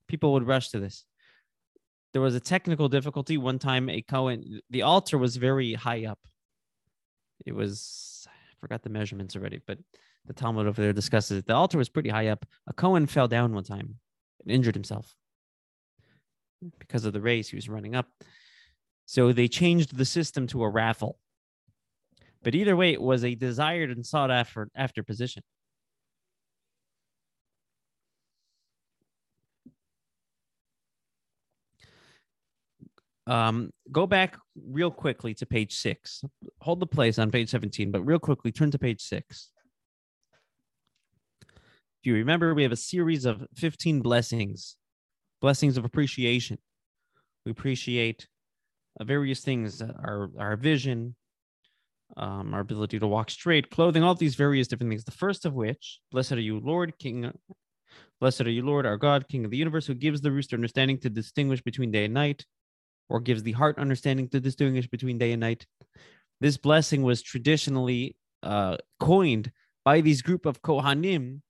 People 0.07 0.31
would 0.31 0.47
rush 0.47 0.69
to 0.69 0.79
this. 0.79 1.03
There 2.13 2.21
was 2.21 2.35
a 2.35 2.39
technical 2.39 2.89
difficulty 2.89 3.37
one 3.37 3.59
time. 3.59 3.89
A 3.89 4.01
Cohen, 4.01 4.61
the 4.69 4.83
altar 4.83 5.17
was 5.17 5.35
very 5.37 5.73
high 5.73 6.05
up. 6.05 6.19
It 7.45 7.53
was, 7.53 8.27
I 8.27 8.31
forgot 8.59 8.83
the 8.83 8.89
measurements 8.89 9.35
already, 9.35 9.61
but 9.65 9.79
the 10.25 10.33
Talmud 10.33 10.67
over 10.67 10.81
there 10.81 10.93
discusses 10.93 11.39
it. 11.39 11.47
The 11.47 11.55
altar 11.55 11.77
was 11.77 11.89
pretty 11.89 12.09
high 12.09 12.27
up. 12.27 12.45
A 12.67 12.73
Cohen 12.73 13.07
fell 13.07 13.27
down 13.27 13.53
one 13.53 13.63
time 13.63 13.99
and 14.41 14.51
injured 14.51 14.75
himself 14.75 15.15
because 16.79 17.05
of 17.05 17.13
the 17.13 17.21
race. 17.21 17.49
He 17.49 17.55
was 17.55 17.69
running 17.69 17.95
up. 17.95 18.07
So 19.05 19.31
they 19.33 19.47
changed 19.47 19.97
the 19.97 20.05
system 20.05 20.47
to 20.47 20.63
a 20.63 20.69
raffle 20.69 21.19
But 22.43 22.55
either 22.55 22.75
way, 22.75 22.93
it 22.93 23.01
was 23.01 23.23
a 23.23 23.35
desired 23.35 23.89
and 23.91 24.05
sought 24.05 24.31
after 24.31 24.69
after 24.75 25.03
position. 25.03 25.43
Um, 33.29 33.69
go 33.91 34.07
back 34.07 34.37
real 34.67 34.89
quickly 34.89 35.35
to 35.35 35.45
page 35.45 35.75
six. 35.75 36.23
Hold 36.61 36.79
the 36.79 36.87
place 36.87 37.19
on 37.19 37.29
page 37.29 37.49
17, 37.49 37.91
but 37.91 38.01
real 38.01 38.17
quickly 38.17 38.51
turn 38.51 38.71
to 38.71 38.79
page 38.79 39.01
six. 39.01 39.51
If 41.43 42.07
you 42.07 42.15
remember, 42.15 42.55
we 42.55 42.63
have 42.63 42.71
a 42.71 42.77
series 42.77 43.25
of 43.25 43.45
15 43.55 44.01
blessings, 44.01 44.77
blessings 45.41 45.77
of 45.77 45.85
appreciation. 45.85 46.57
We 47.45 47.51
appreciate 47.51 48.27
uh, 48.99 49.03
various 49.03 49.41
things 49.41 49.79
uh, 49.79 49.91
our, 50.03 50.31
our 50.39 50.55
vision, 50.55 51.15
um, 52.17 52.55
our 52.55 52.61
ability 52.61 52.97
to 52.97 53.05
walk 53.07 53.29
straight, 53.29 53.69
clothing, 53.69 54.01
all 54.01 54.15
these 54.15 54.35
various 54.35 54.67
different 54.67 54.89
things. 54.89 55.03
The 55.03 55.11
first 55.11 55.45
of 55.45 55.53
which, 55.53 55.99
blessed 56.11 56.31
are 56.31 56.39
you, 56.39 56.59
Lord, 56.59 56.97
King. 56.97 57.31
Blessed 58.19 58.41
are 58.41 58.49
you, 58.49 58.65
Lord, 58.65 58.87
our 58.87 58.97
God, 58.97 59.27
King 59.27 59.45
of 59.45 59.51
the 59.51 59.57
universe, 59.57 59.85
who 59.85 59.93
gives 59.93 60.19
the 60.19 60.31
rooster 60.31 60.55
understanding 60.55 60.97
to 61.01 61.11
distinguish 61.11 61.61
between 61.61 61.91
day 61.91 62.05
and 62.05 62.13
night, 62.13 62.43
or 63.09 63.19
gives 63.19 63.43
the 63.43 63.51
heart 63.53 63.77
understanding 63.77 64.29
to 64.29 64.39
distinguish 64.39 64.87
between 64.87 65.17
day 65.17 65.31
and 65.31 65.41
night. 65.41 65.65
This 66.39 66.57
blessing 66.57 67.03
was 67.03 67.21
traditionally 67.21 68.15
uh, 68.43 68.77
coined 68.99 69.51
by 69.83 70.01
these 70.01 70.21
group 70.21 70.45
of 70.45 70.61
Kohanim 70.61 71.41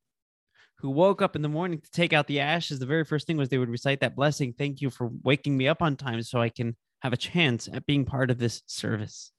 who 0.78 0.90
woke 0.90 1.22
up 1.22 1.36
in 1.36 1.42
the 1.42 1.50
morning 1.50 1.80
to 1.82 1.92
take 1.92 2.14
out 2.14 2.28
the 2.28 2.40
ashes. 2.40 2.80
The 2.80 2.86
very 2.86 3.04
first 3.04 3.28
thing 3.28 3.38
was 3.38 3.50
they 3.50 3.58
would 3.58 3.70
recite 3.70 4.00
that 4.00 4.16
blessing. 4.16 4.54
Thank 4.58 4.82
you 4.82 4.90
for 4.90 5.12
waking 5.24 5.58
me 5.58 5.68
up 5.68 5.82
on 5.82 5.98
time 5.98 6.22
so 6.24 6.40
I 6.40 6.50
can 6.50 6.76
have 7.02 7.14
a 7.14 7.18
chance 7.18 7.68
at 7.72 7.86
being 7.86 8.06
part 8.06 8.32
of 8.32 8.38
this 8.38 8.64
service. 8.66 9.32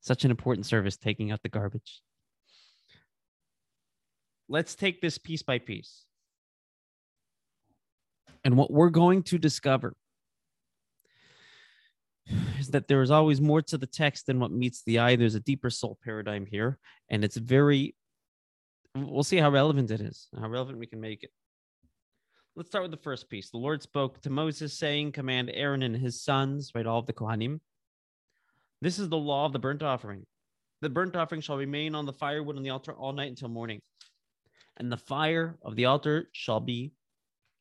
Such 0.00 0.24
an 0.24 0.30
important 0.30 0.66
service, 0.66 0.96
taking 0.96 1.32
out 1.32 1.42
the 1.42 1.48
garbage. 1.48 2.00
Let's 4.48 4.76
take 4.76 5.00
this 5.00 5.18
piece 5.18 5.42
by 5.42 5.58
piece. 5.58 6.04
And 8.44 8.56
what 8.56 8.70
we're 8.70 8.90
going 8.90 9.24
to 9.24 9.38
discover 9.38 9.94
is 12.58 12.68
that 12.68 12.88
there 12.88 13.02
is 13.02 13.10
always 13.10 13.40
more 13.40 13.62
to 13.62 13.78
the 13.78 13.86
text 13.86 14.26
than 14.26 14.40
what 14.40 14.50
meets 14.50 14.82
the 14.82 14.98
eye. 14.98 15.16
There's 15.16 15.34
a 15.34 15.40
deeper 15.40 15.70
soul 15.70 15.98
paradigm 16.04 16.46
here, 16.46 16.78
and 17.08 17.24
it's 17.24 17.36
very. 17.36 17.94
We'll 18.94 19.22
see 19.22 19.36
how 19.36 19.50
relevant 19.50 19.90
it 19.90 20.00
is, 20.00 20.28
how 20.40 20.48
relevant 20.48 20.78
we 20.78 20.86
can 20.86 21.00
make 21.00 21.22
it. 21.22 21.30
Let's 22.56 22.70
start 22.70 22.82
with 22.82 22.90
the 22.90 22.96
first 22.96 23.30
piece. 23.30 23.50
The 23.50 23.58
Lord 23.58 23.82
spoke 23.82 24.20
to 24.22 24.30
Moses, 24.30 24.76
saying, 24.76 25.12
Command 25.12 25.50
Aaron 25.54 25.84
and 25.84 25.94
his 25.94 26.20
sons, 26.20 26.72
right, 26.74 26.86
all 26.86 26.98
of 26.98 27.06
the 27.06 27.12
Kohanim. 27.12 27.60
This 28.80 28.98
is 28.98 29.08
the 29.08 29.16
law 29.16 29.46
of 29.46 29.52
the 29.52 29.60
burnt 29.60 29.84
offering. 29.84 30.26
The 30.80 30.88
burnt 30.88 31.14
offering 31.14 31.40
shall 31.40 31.56
remain 31.56 31.94
on 31.94 32.06
the 32.06 32.12
firewood 32.12 32.56
on 32.56 32.64
the 32.64 32.70
altar 32.70 32.92
all 32.92 33.12
night 33.12 33.28
until 33.28 33.48
morning, 33.48 33.80
and 34.76 34.90
the 34.90 34.96
fire 34.96 35.56
of 35.62 35.76
the 35.76 35.84
altar 35.84 36.28
shall 36.32 36.58
be 36.58 36.92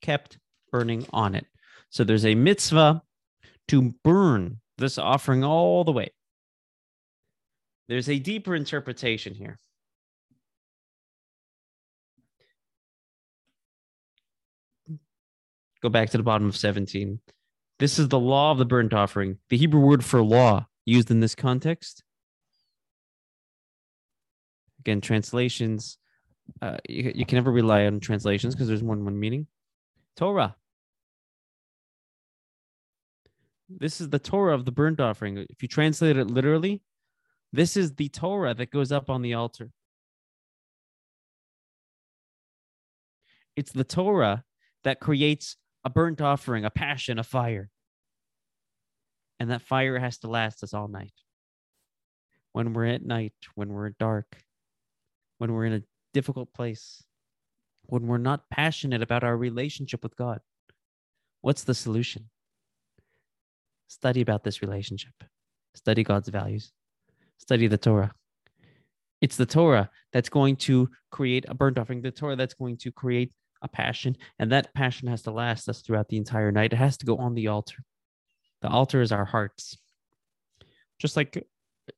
kept 0.02 0.40
burning 0.72 1.06
on 1.14 1.36
it. 1.36 1.46
So 1.90 2.04
there's 2.04 2.26
a 2.26 2.36
mitzvah 2.36 3.02
to 3.68 3.94
burn 4.04 4.60
this 4.78 4.98
offering 4.98 5.44
all 5.44 5.84
the 5.84 5.92
way. 5.92 6.12
There's 7.88 8.10
a 8.10 8.20
deeper 8.20 8.56
interpretation 8.56 9.34
here. 9.34 9.60
Go 15.82 15.90
back 15.90 16.10
to 16.10 16.18
the 16.18 16.24
bottom 16.24 16.48
of 16.48 16.58
17. 16.58 17.20
This 17.80 18.00
is 18.00 18.10
the 18.10 18.20
law 18.20 18.52
of 18.52 18.58
the 18.58 18.66
burnt 18.66 18.94
offering. 18.94 19.38
The 19.50 19.58
Hebrew 19.58 19.80
word 19.80 20.04
for 20.04 20.22
law 20.22 20.68
used 20.86 21.12
in 21.12 21.20
this 21.20 21.36
context. 21.36 22.04
Again, 24.80 25.02
translations, 25.02 25.98
uh, 26.62 26.78
you, 26.90 27.12
you 27.14 27.26
can 27.26 27.38
never 27.38 27.52
rely 27.52 27.86
on 27.86 28.00
translations 28.00 28.56
because 28.56 28.68
there's 28.68 28.84
more 28.84 28.96
than 28.96 29.06
one 29.06 29.20
meaning. 29.20 29.48
Torah. 30.16 30.57
This 33.70 34.00
is 34.00 34.10
the 34.10 34.20
Torah 34.20 34.54
of 34.54 34.66
the 34.66 34.72
burnt 34.72 35.00
offering. 35.00 35.38
If 35.50 35.62
you 35.62 35.68
translate 35.68 36.18
it 36.18 36.32
literally, 36.32 36.82
this 37.52 37.76
is 37.76 37.96
the 37.96 38.10
Torah 38.10 38.54
that 38.54 38.72
goes 38.72 38.92
up 38.92 39.10
on 39.10 39.22
the 39.22 39.34
altar. 39.34 39.72
It's 43.56 43.72
the 43.72 43.84
Torah 43.84 44.44
that 44.84 45.00
creates 45.00 45.58
a 45.84 45.90
burnt 45.90 46.22
offering, 46.22 46.64
a 46.64 46.70
passion, 46.70 47.20
a 47.20 47.24
fire. 47.24 47.70
And 49.40 49.52
that 49.52 49.62
fire 49.62 50.00
has 50.00 50.18
to 50.20 50.28
last 50.28 50.64
us 50.64 50.74
all 50.74 50.88
night. 50.88 51.14
When 52.54 52.74
we're 52.74 52.86
at 52.86 53.06
night, 53.06 53.34
when 53.56 53.70
we're 53.70 53.90
dark, 53.90 54.38
when 55.38 55.54
we're 55.54 55.66
in 55.66 55.74
a 55.74 55.84
difficult 56.14 56.54
place, 56.54 57.04
when 57.84 58.08
we're 58.08 58.18
not 58.18 58.50
passionate 58.50 59.02
about 59.02 59.24
our 59.24 59.38
relationship 59.38 60.04
with 60.04 60.16
God, 60.16 60.40
what's 61.42 61.64
the 61.64 61.74
solution? 61.74 62.30
Study 63.88 64.22
about 64.22 64.44
this 64.44 64.62
relationship. 64.62 65.14
Study 65.76 66.04
God's 66.04 66.30
values. 66.30 66.72
Study 67.38 67.68
the 67.68 67.78
Torah. 67.78 68.12
It's 69.22 69.38
the 69.38 69.46
Torah 69.46 69.90
that's 70.14 70.30
going 70.30 70.58
to 70.58 70.90
create 71.12 71.46
a 71.48 71.54
burnt 71.54 71.78
offering, 71.78 72.02
the 72.02 72.12
Torah 72.12 72.36
that's 72.36 72.54
going 72.54 72.78
to 72.78 72.92
create 72.92 73.32
a 73.62 73.68
passion, 73.68 74.16
and 74.38 74.52
that 74.52 74.74
passion 74.76 75.08
has 75.08 75.24
to 75.24 75.32
last 75.32 75.68
us 75.68 75.82
throughout 75.82 76.10
the 76.10 76.18
entire 76.18 76.52
night. 76.52 76.74
It 76.74 76.78
has 76.78 76.98
to 76.98 77.06
go 77.06 77.18
on 77.18 77.34
the 77.34 77.48
altar. 77.48 77.84
The 78.62 78.70
altar 78.70 79.02
is 79.02 79.12
our 79.12 79.26
hearts. 79.26 79.78
Just 81.00 81.16
like 81.16 81.48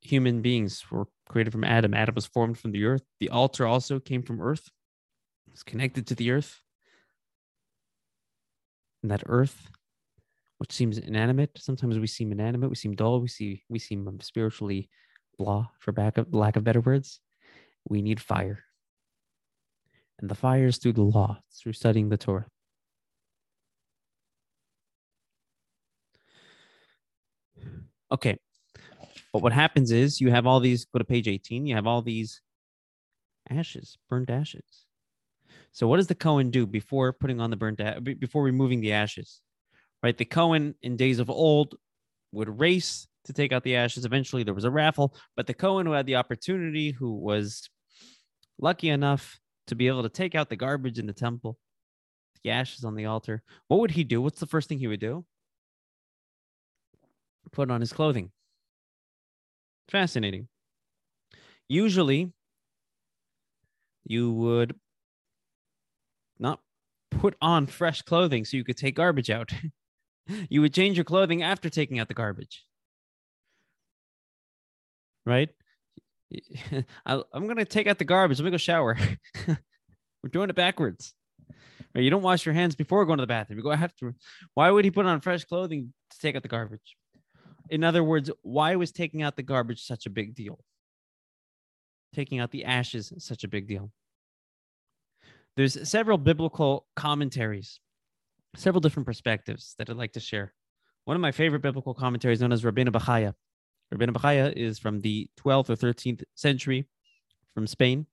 human 0.01 0.41
beings 0.41 0.83
were 0.89 1.07
created 1.27 1.51
from 1.51 1.63
Adam, 1.63 1.93
Adam 1.93 2.15
was 2.15 2.25
formed 2.25 2.57
from 2.57 2.71
the 2.71 2.85
earth. 2.85 3.03
The 3.19 3.29
altar 3.29 3.65
also 3.65 3.99
came 3.99 4.23
from 4.23 4.41
earth, 4.41 4.69
it's 5.51 5.63
connected 5.63 6.07
to 6.07 6.15
the 6.15 6.31
earth. 6.31 6.61
And 9.01 9.11
that 9.11 9.23
earth 9.25 9.69
which 10.59 10.71
seems 10.71 10.97
inanimate. 10.97 11.51
Sometimes 11.57 11.97
we 11.97 12.07
seem 12.07 12.31
inanimate, 12.31 12.69
we 12.69 12.75
seem 12.75 12.95
dull, 12.95 13.19
we 13.19 13.27
see 13.27 13.63
we 13.69 13.79
seem 13.79 14.19
spiritually 14.21 14.89
blah 15.37 15.67
for 15.79 15.91
back 15.91 16.17
of 16.17 16.33
lack 16.33 16.55
of 16.55 16.63
better 16.63 16.81
words. 16.81 17.19
We 17.89 18.01
need 18.01 18.19
fire. 18.21 18.63
And 20.19 20.29
the 20.29 20.35
fire 20.35 20.67
is 20.67 20.77
through 20.77 20.93
the 20.93 21.01
law, 21.01 21.39
through 21.51 21.73
studying 21.73 22.09
the 22.09 22.17
Torah. 22.17 22.45
Okay. 28.11 28.37
But 29.31 29.41
what 29.41 29.53
happens 29.53 29.91
is 29.91 30.19
you 30.19 30.31
have 30.31 30.45
all 30.45 30.59
these, 30.59 30.85
go 30.85 30.99
to 30.99 31.05
page 31.05 31.27
18, 31.27 31.65
you 31.67 31.75
have 31.75 31.87
all 31.87 32.01
these 32.01 32.41
ashes, 33.49 33.97
burnt 34.09 34.29
ashes. 34.29 34.85
So 35.71 35.87
what 35.87 35.97
does 35.97 36.07
the 36.07 36.15
Cohen 36.15 36.49
do 36.49 36.65
before 36.65 37.13
putting 37.13 37.39
on 37.39 37.49
the 37.49 37.55
burnt, 37.55 37.79
before 38.19 38.43
removing 38.43 38.81
the 38.81 38.91
ashes? 38.91 39.39
Right? 40.03 40.17
The 40.17 40.25
Cohen 40.25 40.75
in 40.81 40.97
days 40.97 41.19
of 41.19 41.29
old 41.29 41.75
would 42.31 42.59
race 42.59 43.07
to 43.25 43.33
take 43.33 43.51
out 43.51 43.63
the 43.63 43.75
ashes. 43.75 44.05
Eventually, 44.05 44.43
there 44.43 44.53
was 44.53 44.65
a 44.65 44.71
raffle, 44.71 45.15
but 45.35 45.47
the 45.47 45.53
Cohen 45.53 45.85
who 45.85 45.91
had 45.91 46.05
the 46.05 46.15
opportunity, 46.15 46.91
who 46.91 47.13
was 47.13 47.69
lucky 48.57 48.89
enough 48.89 49.39
to 49.67 49.75
be 49.75 49.87
able 49.87 50.03
to 50.03 50.09
take 50.09 50.35
out 50.35 50.49
the 50.49 50.55
garbage 50.55 50.99
in 50.99 51.05
the 51.05 51.13
temple, 51.13 51.57
the 52.43 52.51
ashes 52.51 52.83
on 52.83 52.95
the 52.95 53.05
altar, 53.05 53.43
what 53.67 53.79
would 53.79 53.91
he 53.91 54.03
do? 54.03 54.21
What's 54.21 54.39
the 54.39 54.47
first 54.47 54.69
thing 54.69 54.79
he 54.79 54.87
would 54.87 54.99
do? 54.99 55.25
Put 57.51 57.71
on 57.71 57.81
his 57.81 57.93
clothing. 57.93 58.31
Fascinating. 59.89 60.47
Usually, 61.67 62.31
you 64.05 64.31
would 64.31 64.75
not 66.39 66.59
put 67.11 67.35
on 67.41 67.67
fresh 67.67 68.01
clothing 68.01 68.45
so 68.45 68.57
you 68.57 68.63
could 68.63 68.77
take 68.77 68.95
garbage 68.95 69.29
out. 69.29 69.51
you 70.49 70.61
would 70.61 70.73
change 70.73 70.97
your 70.97 71.05
clothing 71.05 71.43
after 71.43 71.69
taking 71.69 71.99
out 71.99 72.07
the 72.07 72.13
garbage. 72.13 72.63
Right? 75.25 75.49
I, 77.05 77.21
am 77.33 77.45
going 77.45 77.57
to 77.57 77.65
take 77.65 77.87
out 77.87 77.97
the 77.97 78.05
garbage. 78.05 78.39
Let 78.39 78.45
me 78.45 78.51
go 78.51 78.57
shower. 78.57 78.97
We're 79.47 80.29
doing 80.31 80.49
it 80.49 80.55
backwards. 80.55 81.13
Right? 81.95 82.03
You 82.03 82.09
don't 82.09 82.21
wash 82.21 82.45
your 82.45 82.53
hands 82.53 82.75
before 82.75 83.05
going 83.05 83.17
to 83.17 83.23
the 83.23 83.27
bathroom. 83.27 83.59
You 83.59 83.63
go 83.63 83.71
after. 83.71 84.15
Why 84.53 84.69
would 84.69 84.85
he 84.85 84.91
put 84.91 85.05
on 85.05 85.21
fresh 85.21 85.45
clothing 85.45 85.93
to 86.11 86.19
take 86.19 86.35
out 86.35 86.43
the 86.43 86.49
garbage? 86.49 86.95
In 87.69 87.83
other 87.83 88.03
words, 88.03 88.31
why 88.41 88.75
was 88.75 88.91
taking 88.91 89.21
out 89.21 89.35
the 89.35 89.43
garbage 89.43 89.83
such 89.83 90.05
a 90.05 90.09
big 90.09 90.35
deal? 90.35 90.59
Taking 92.13 92.39
out 92.39 92.51
the 92.51 92.65
ashes 92.65 93.13
such 93.19 93.43
a 93.43 93.47
big 93.47 93.67
deal. 93.67 93.91
There's 95.55 95.87
several 95.87 96.17
biblical 96.17 96.87
commentaries 96.95 97.79
several 98.55 98.81
different 98.81 99.05
perspectives 99.05 99.75
that 99.77 99.89
I'd 99.89 99.95
like 99.95 100.13
to 100.13 100.19
share. 100.19 100.53
One 101.05 101.15
of 101.15 101.21
my 101.21 101.31
favorite 101.31 101.61
biblical 101.61 101.93
commentaries, 101.93 102.41
known 102.41 102.51
as 102.51 102.63
Rabbeinu 102.63 102.89
Bachaya. 102.89 103.33
Rabbeinu 103.93 104.11
Bachaya 104.11 104.53
is 104.53 104.79
from 104.79 105.01
the 105.01 105.29
12th 105.39 105.69
or 105.69 105.75
13th 105.75 106.23
century 106.35 106.87
from 107.53 107.67
Spain. 107.67 108.05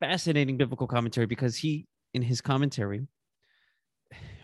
Fascinating 0.00 0.56
biblical 0.56 0.86
commentary 0.86 1.26
because 1.26 1.56
he, 1.56 1.86
in 2.14 2.22
his 2.22 2.40
commentary, 2.40 3.06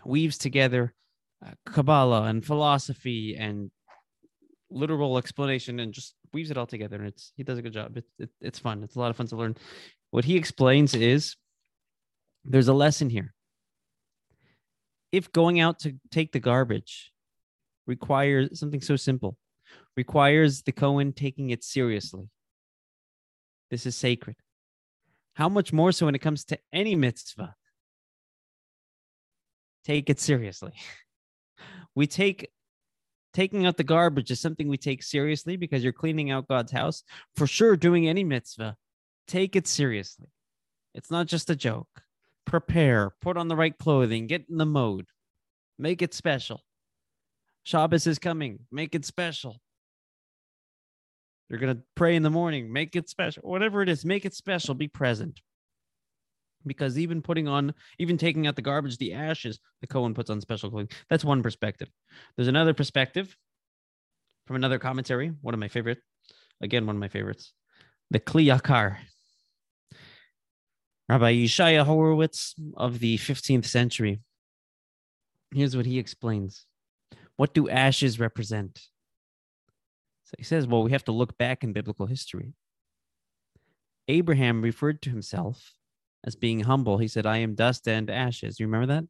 weaves 0.05 0.37
together 0.37 0.93
uh, 1.45 1.51
Kabbalah 1.65 2.23
and 2.23 2.45
philosophy 2.45 3.35
and 3.37 3.71
literal 4.69 5.17
explanation 5.17 5.79
and 5.79 5.93
just 5.93 6.15
weaves 6.33 6.51
it 6.51 6.57
all 6.57 6.65
together. 6.65 6.97
And 6.97 7.07
it's 7.07 7.31
he 7.35 7.43
does 7.43 7.57
a 7.57 7.61
good 7.61 7.73
job. 7.73 7.97
It's 7.97 8.11
it, 8.19 8.29
it's 8.41 8.59
fun. 8.59 8.83
It's 8.83 8.95
a 8.95 8.99
lot 8.99 9.09
of 9.09 9.17
fun 9.17 9.27
to 9.27 9.35
learn. 9.35 9.55
What 10.11 10.25
he 10.25 10.35
explains 10.35 10.93
is 10.93 11.35
there's 12.43 12.67
a 12.67 12.73
lesson 12.73 13.09
here. 13.09 13.33
If 15.11 15.31
going 15.31 15.59
out 15.59 15.79
to 15.79 15.95
take 16.11 16.31
the 16.31 16.39
garbage 16.39 17.11
requires 17.87 18.59
something 18.59 18.81
so 18.81 18.95
simple, 18.95 19.37
requires 19.95 20.63
the 20.63 20.71
Cohen 20.71 21.13
taking 21.13 21.51
it 21.51 21.63
seriously. 21.63 22.29
This 23.71 23.85
is 23.85 23.95
sacred. 23.95 24.35
How 25.33 25.49
much 25.49 25.73
more 25.73 25.91
so 25.91 26.05
when 26.05 26.15
it 26.15 26.19
comes 26.19 26.45
to 26.45 26.59
any 26.71 26.95
mitzvah? 26.95 27.55
Take 29.83 30.09
it 30.09 30.19
seriously. 30.19 30.73
We 31.97 32.07
take 32.07 32.51
taking 33.33 33.65
out 33.65 33.77
the 33.77 33.83
garbage 33.85 34.29
is 34.29 34.41
something 34.41 34.67
we 34.67 34.77
take 34.77 35.01
seriously 35.01 35.55
because 35.55 35.81
you're 35.81 35.93
cleaning 35.93 36.29
out 36.29 36.49
God's 36.49 36.73
house. 36.73 37.03
For 37.37 37.47
sure, 37.47 37.77
doing 37.77 38.07
any 38.07 38.25
mitzvah, 38.25 38.75
take 39.27 39.55
it 39.55 39.65
seriously. 39.65 40.27
It's 40.93 41.09
not 41.09 41.27
just 41.27 41.49
a 41.49 41.55
joke. 41.55 41.87
Prepare, 42.45 43.11
put 43.21 43.37
on 43.37 43.47
the 43.47 43.55
right 43.55 43.77
clothing, 43.77 44.27
get 44.27 44.45
in 44.49 44.57
the 44.57 44.65
mode, 44.65 45.07
make 45.79 46.01
it 46.01 46.13
special. 46.13 46.61
Shabbos 47.63 48.05
is 48.05 48.19
coming, 48.19 48.59
make 48.71 48.93
it 48.93 49.05
special. 49.05 49.57
You're 51.49 51.59
going 51.59 51.75
to 51.75 51.81
pray 51.95 52.15
in 52.15 52.23
the 52.23 52.29
morning, 52.29 52.71
make 52.71 52.95
it 52.95 53.09
special. 53.09 53.43
Whatever 53.43 53.81
it 53.81 53.89
is, 53.89 54.05
make 54.05 54.25
it 54.25 54.33
special, 54.33 54.73
be 54.73 54.87
present. 54.87 55.41
Because 56.67 56.97
even 56.97 57.21
putting 57.21 57.47
on, 57.47 57.73
even 57.99 58.17
taking 58.17 58.47
out 58.47 58.55
the 58.55 58.61
garbage, 58.61 58.97
the 58.97 59.13
ashes, 59.13 59.59
the 59.81 59.87
Cohen 59.87 60.13
puts 60.15 60.29
on 60.29 60.41
special 60.41 60.69
clothing. 60.69 60.89
That's 61.09 61.23
one 61.25 61.43
perspective. 61.43 61.89
There's 62.35 62.47
another 62.47 62.73
perspective 62.73 63.35
from 64.47 64.55
another 64.55 64.79
commentary, 64.79 65.31
one 65.41 65.53
of 65.53 65.59
my 65.59 65.67
favorite, 65.67 65.99
again, 66.61 66.85
one 66.85 66.95
of 66.95 66.99
my 66.99 67.07
favorites, 67.07 67.53
the 68.11 68.19
Kli 68.19 68.45
Yakar. 68.55 68.97
Rabbi 71.07 71.33
Yeshaya 71.33 71.85
Horowitz 71.85 72.55
of 72.75 72.99
the 72.99 73.17
15th 73.17 73.65
century. 73.65 74.21
Here's 75.53 75.75
what 75.77 75.85
he 75.85 75.99
explains. 75.99 76.65
What 77.37 77.53
do 77.53 77.69
ashes 77.69 78.19
represent? 78.19 78.79
So 80.23 80.33
he 80.37 80.43
says, 80.43 80.65
well, 80.65 80.83
we 80.83 80.91
have 80.91 81.03
to 81.05 81.11
look 81.11 81.37
back 81.37 81.63
in 81.63 81.73
biblical 81.73 82.07
history. 82.07 82.53
Abraham 84.07 84.61
referred 84.61 85.01
to 85.03 85.09
himself 85.09 85.73
as 86.23 86.35
being 86.35 86.61
humble. 86.61 86.97
He 86.97 87.07
said, 87.07 87.25
I 87.25 87.37
am 87.37 87.53
dust 87.53 87.87
and 87.87 88.09
ashes. 88.09 88.59
You 88.59 88.65
remember 88.65 88.87
that? 88.87 89.03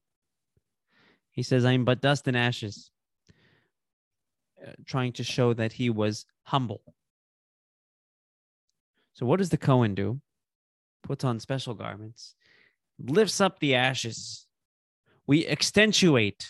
He 1.32 1.44
says, 1.44 1.66
I 1.66 1.74
am 1.74 1.86
but 1.86 2.02
dust 2.02 2.28
and 2.28 2.38
ashes, 2.38 2.92
uh, 4.66 4.72
trying 4.86 5.14
to 5.14 5.24
show 5.24 5.54
that 5.54 5.74
he 5.74 5.90
was 5.90 6.25
humble. 6.44 6.82
So, 9.14 9.25
what 9.25 9.40
does 9.40 9.50
the 9.50 9.58
Cohen 9.58 9.96
do? 9.96 10.22
Puts 11.06 11.24
on 11.24 11.40
special 11.40 11.76
garments, 11.76 12.34
lifts 13.00 13.40
up 13.40 13.60
the 13.60 13.76
ashes. 13.76 14.48
We 15.28 15.48
accentuate, 15.48 16.48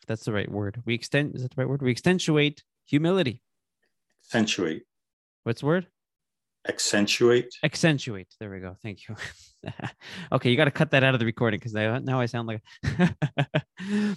if 0.00 0.06
that's 0.06 0.24
the 0.24 0.32
right 0.32 0.50
word. 0.50 0.82
We 0.86 0.94
extend, 0.94 1.36
is 1.36 1.42
that 1.42 1.54
the 1.54 1.60
right 1.60 1.68
word? 1.68 1.82
We 1.82 1.90
accentuate 1.90 2.64
humility. 2.86 3.42
Accentuate. 4.26 4.84
What's 5.42 5.60
the 5.60 5.66
word? 5.66 5.86
Accentuate. 6.66 7.54
Accentuate. 7.62 8.28
There 8.40 8.50
we 8.50 8.60
go. 8.60 8.76
Thank 8.82 9.00
you. 9.06 9.16
okay, 10.32 10.50
you 10.50 10.56
got 10.56 10.64
to 10.64 10.70
cut 10.70 10.92
that 10.92 11.04
out 11.04 11.12
of 11.12 11.20
the 11.20 11.26
recording 11.26 11.60
because 11.60 11.74
now 11.74 12.20
I 12.20 12.24
sound 12.24 12.48
like. 12.48 12.62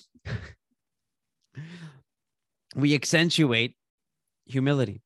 we 2.75 2.96
accentuate 2.96 3.75
humility. 4.46 5.01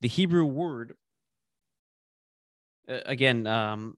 The 0.00 0.08
Hebrew 0.08 0.44
word, 0.44 0.94
again, 2.88 3.46
um, 3.46 3.96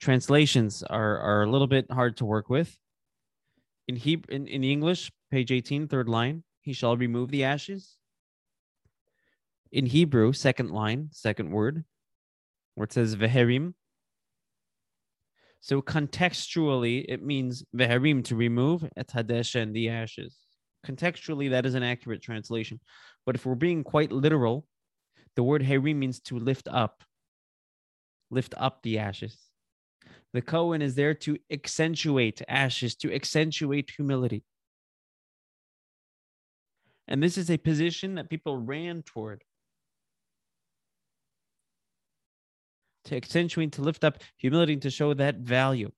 translations 0.00 0.82
are 0.82 1.18
are 1.18 1.42
a 1.42 1.50
little 1.50 1.66
bit 1.66 1.90
hard 1.90 2.16
to 2.18 2.24
work 2.24 2.48
with. 2.48 2.76
In 3.88 3.96
Hebrew, 3.96 4.34
in, 4.34 4.46
in 4.46 4.62
English, 4.62 5.10
page 5.30 5.50
18, 5.50 5.88
third 5.88 6.08
line, 6.08 6.44
he 6.60 6.72
shall 6.72 6.96
remove 6.96 7.30
the 7.30 7.44
ashes 7.44 7.96
in 9.72 9.86
Hebrew, 9.86 10.32
second 10.32 10.70
line, 10.70 11.08
second 11.12 11.50
word, 11.50 11.84
where 12.74 12.84
it 12.84 12.92
says 12.92 13.16
veherim. 13.16 13.74
So 15.60 15.82
contextually, 15.82 17.04
it 17.08 17.22
means 17.22 17.64
veherim 17.76 18.24
to 18.24 18.36
remove, 18.36 18.88
et 18.96 19.08
hadesha 19.08 19.60
and 19.60 19.74
the 19.74 19.90
ashes. 19.90 20.36
Contextually, 20.86 21.50
that 21.50 21.66
is 21.66 21.74
an 21.74 21.82
accurate 21.82 22.22
translation. 22.22 22.80
But 23.26 23.34
if 23.34 23.44
we're 23.44 23.54
being 23.54 23.84
quite 23.84 24.10
literal, 24.10 24.66
the 25.36 25.42
word 25.42 25.62
herim 25.62 25.96
means 25.96 26.20
to 26.20 26.38
lift 26.38 26.66
up, 26.68 27.04
lift 28.30 28.54
up 28.56 28.82
the 28.82 28.98
ashes. 28.98 29.36
The 30.32 30.42
Cohen 30.42 30.82
is 30.82 30.94
there 30.94 31.14
to 31.14 31.38
accentuate 31.50 32.40
ashes, 32.48 32.94
to 32.96 33.12
accentuate 33.12 33.90
humility. 33.90 34.44
And 37.08 37.22
this 37.22 37.36
is 37.36 37.50
a 37.50 37.58
position 37.58 38.14
that 38.14 38.30
people 38.30 38.56
ran 38.56 39.02
toward. 39.02 39.42
to 43.10 43.16
accentuate, 43.16 43.72
to 43.72 43.82
lift 43.82 44.04
up 44.04 44.22
humility, 44.36 44.76
to 44.76 44.90
show 44.90 45.14
that 45.14 45.36
value. 45.36 45.90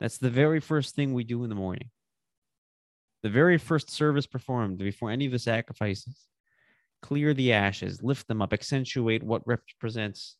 That's 0.00 0.18
the 0.18 0.30
very 0.30 0.60
first 0.60 0.94
thing 0.94 1.12
we 1.12 1.24
do 1.24 1.42
in 1.44 1.48
the 1.48 1.54
morning. 1.54 1.90
The 3.22 3.30
very 3.30 3.58
first 3.58 3.90
service 3.90 4.26
performed 4.26 4.78
before 4.78 5.10
any 5.10 5.26
of 5.26 5.32
the 5.32 5.38
sacrifices. 5.38 6.26
Clear 7.02 7.34
the 7.34 7.52
ashes, 7.52 8.02
lift 8.02 8.28
them 8.28 8.42
up, 8.42 8.52
accentuate 8.52 9.22
what 9.22 9.42
represents 9.46 10.36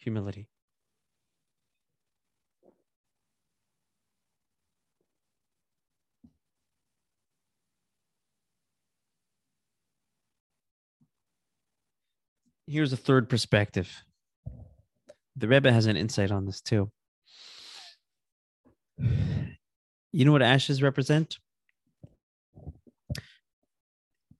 humility. 0.00 0.48
Here's 12.66 12.92
a 12.92 12.96
third 12.96 13.28
perspective 13.28 14.04
the 15.36 15.48
Rebbe 15.48 15.72
has 15.72 15.86
an 15.86 15.96
insight 15.96 16.30
on 16.30 16.46
this 16.46 16.60
too. 16.60 16.90
You 18.98 20.24
know 20.24 20.32
what 20.32 20.42
ashes 20.42 20.82
represent? 20.82 21.38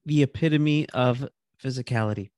The 0.04 0.22
epitome 0.22 0.88
of 0.90 1.28
physicality. 1.62 2.30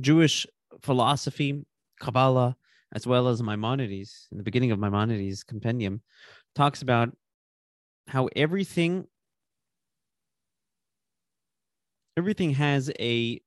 Jewish 0.00 0.46
philosophy, 0.82 1.64
Kabbalah, 2.00 2.56
as 2.94 3.06
well 3.06 3.28
as 3.28 3.42
Maimonides, 3.42 4.28
in 4.30 4.38
the 4.38 4.44
beginning 4.44 4.70
of 4.70 4.78
Maimonides' 4.78 5.42
compendium, 5.42 6.02
talks 6.54 6.82
about 6.82 7.10
how 8.08 8.28
everything 8.36 9.06
everything 12.16 12.52
has 12.52 12.90
a 12.98 13.40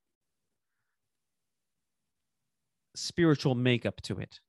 spiritual 2.96 3.56
makeup 3.56 4.02
to 4.02 4.20
it. 4.20 4.40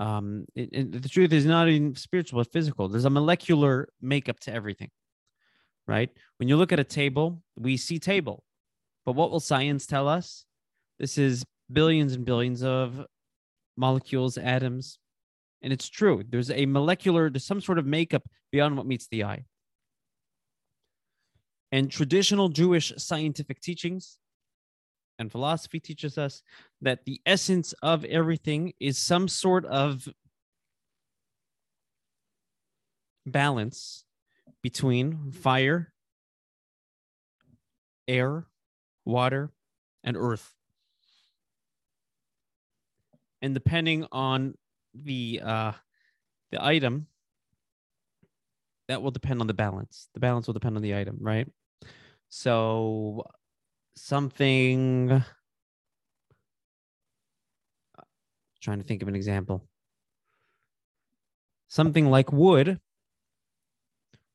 Um, 0.00 0.46
it, 0.54 0.68
it, 0.72 1.02
the 1.02 1.08
truth 1.08 1.32
is 1.32 1.44
not 1.46 1.68
even 1.68 1.96
spiritual, 1.96 2.40
but 2.40 2.52
physical. 2.52 2.88
There's 2.88 3.04
a 3.04 3.10
molecular 3.10 3.88
makeup 4.00 4.38
to 4.40 4.52
everything, 4.52 4.90
right? 5.86 6.10
When 6.36 6.48
you 6.48 6.56
look 6.56 6.72
at 6.72 6.78
a 6.78 6.84
table, 6.84 7.42
we 7.56 7.76
see 7.76 7.98
table, 7.98 8.44
but 9.08 9.16
what 9.16 9.30
will 9.30 9.40
science 9.40 9.86
tell 9.86 10.06
us? 10.06 10.44
This 10.98 11.16
is 11.16 11.42
billions 11.72 12.12
and 12.12 12.26
billions 12.26 12.62
of 12.62 13.06
molecules, 13.74 14.36
atoms, 14.36 14.98
and 15.62 15.72
it's 15.72 15.88
true. 15.88 16.22
There's 16.28 16.50
a 16.50 16.66
molecular, 16.66 17.30
there's 17.30 17.46
some 17.46 17.62
sort 17.62 17.78
of 17.78 17.86
makeup 17.86 18.24
beyond 18.52 18.76
what 18.76 18.84
meets 18.84 19.08
the 19.08 19.24
eye. 19.24 19.46
And 21.72 21.90
traditional 21.90 22.50
Jewish 22.50 22.92
scientific 22.98 23.62
teachings 23.62 24.18
and 25.18 25.32
philosophy 25.32 25.80
teaches 25.80 26.18
us 26.18 26.42
that 26.82 27.06
the 27.06 27.18
essence 27.24 27.72
of 27.82 28.04
everything 28.04 28.74
is 28.78 28.98
some 28.98 29.26
sort 29.26 29.64
of 29.64 30.06
balance 33.24 34.04
between 34.62 35.32
fire, 35.32 35.94
air, 38.06 38.44
water, 39.08 39.50
and 40.04 40.16
earth. 40.16 40.54
And 43.42 43.54
depending 43.54 44.06
on 44.12 44.54
the 44.94 45.40
uh, 45.42 45.72
the 46.50 46.64
item, 46.64 47.08
that 48.88 49.02
will 49.02 49.10
depend 49.10 49.40
on 49.40 49.46
the 49.46 49.54
balance. 49.54 50.08
The 50.14 50.20
balance 50.20 50.46
will 50.46 50.54
depend 50.54 50.76
on 50.76 50.82
the 50.82 50.96
item, 50.96 51.18
right? 51.20 51.46
So 52.28 53.24
something 53.96 55.24
trying 58.60 58.78
to 58.78 58.84
think 58.84 59.02
of 59.02 59.08
an 59.08 59.14
example 59.16 59.68
Something 61.68 62.06
like 62.06 62.32
wood 62.32 62.80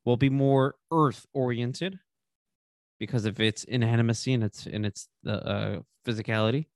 will 0.05 0.17
be 0.17 0.29
more 0.29 0.75
earth 0.91 1.25
oriented 1.33 1.99
because 2.99 3.25
of 3.25 3.39
its 3.39 3.63
inanimacy 3.63 4.33
and 4.33 4.43
its 4.43 4.65
in 4.65 4.85
its 4.85 5.07
uh, 5.27 5.77
physicality. 6.05 6.67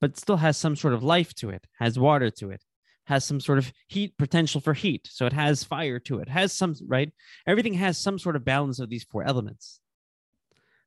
But 0.00 0.16
still 0.16 0.36
has 0.36 0.56
some 0.56 0.76
sort 0.76 0.94
of 0.94 1.02
life 1.02 1.34
to 1.36 1.50
it 1.50 1.66
has 1.78 1.98
water 1.98 2.30
to 2.30 2.50
it 2.50 2.62
has 3.06 3.24
some 3.24 3.40
sort 3.40 3.58
of 3.58 3.72
heat 3.86 4.16
potential 4.18 4.60
for 4.60 4.74
heat. 4.74 5.08
So 5.10 5.26
it 5.26 5.32
has 5.32 5.64
fire 5.64 5.98
to 6.00 6.18
it 6.18 6.28
has 6.28 6.52
some 6.52 6.74
right? 6.86 7.12
Everything 7.46 7.74
has 7.74 7.98
some 7.98 8.18
sort 8.18 8.36
of 8.36 8.44
balance 8.44 8.78
of 8.78 8.90
these 8.90 9.04
four 9.04 9.22
elements. 9.24 9.80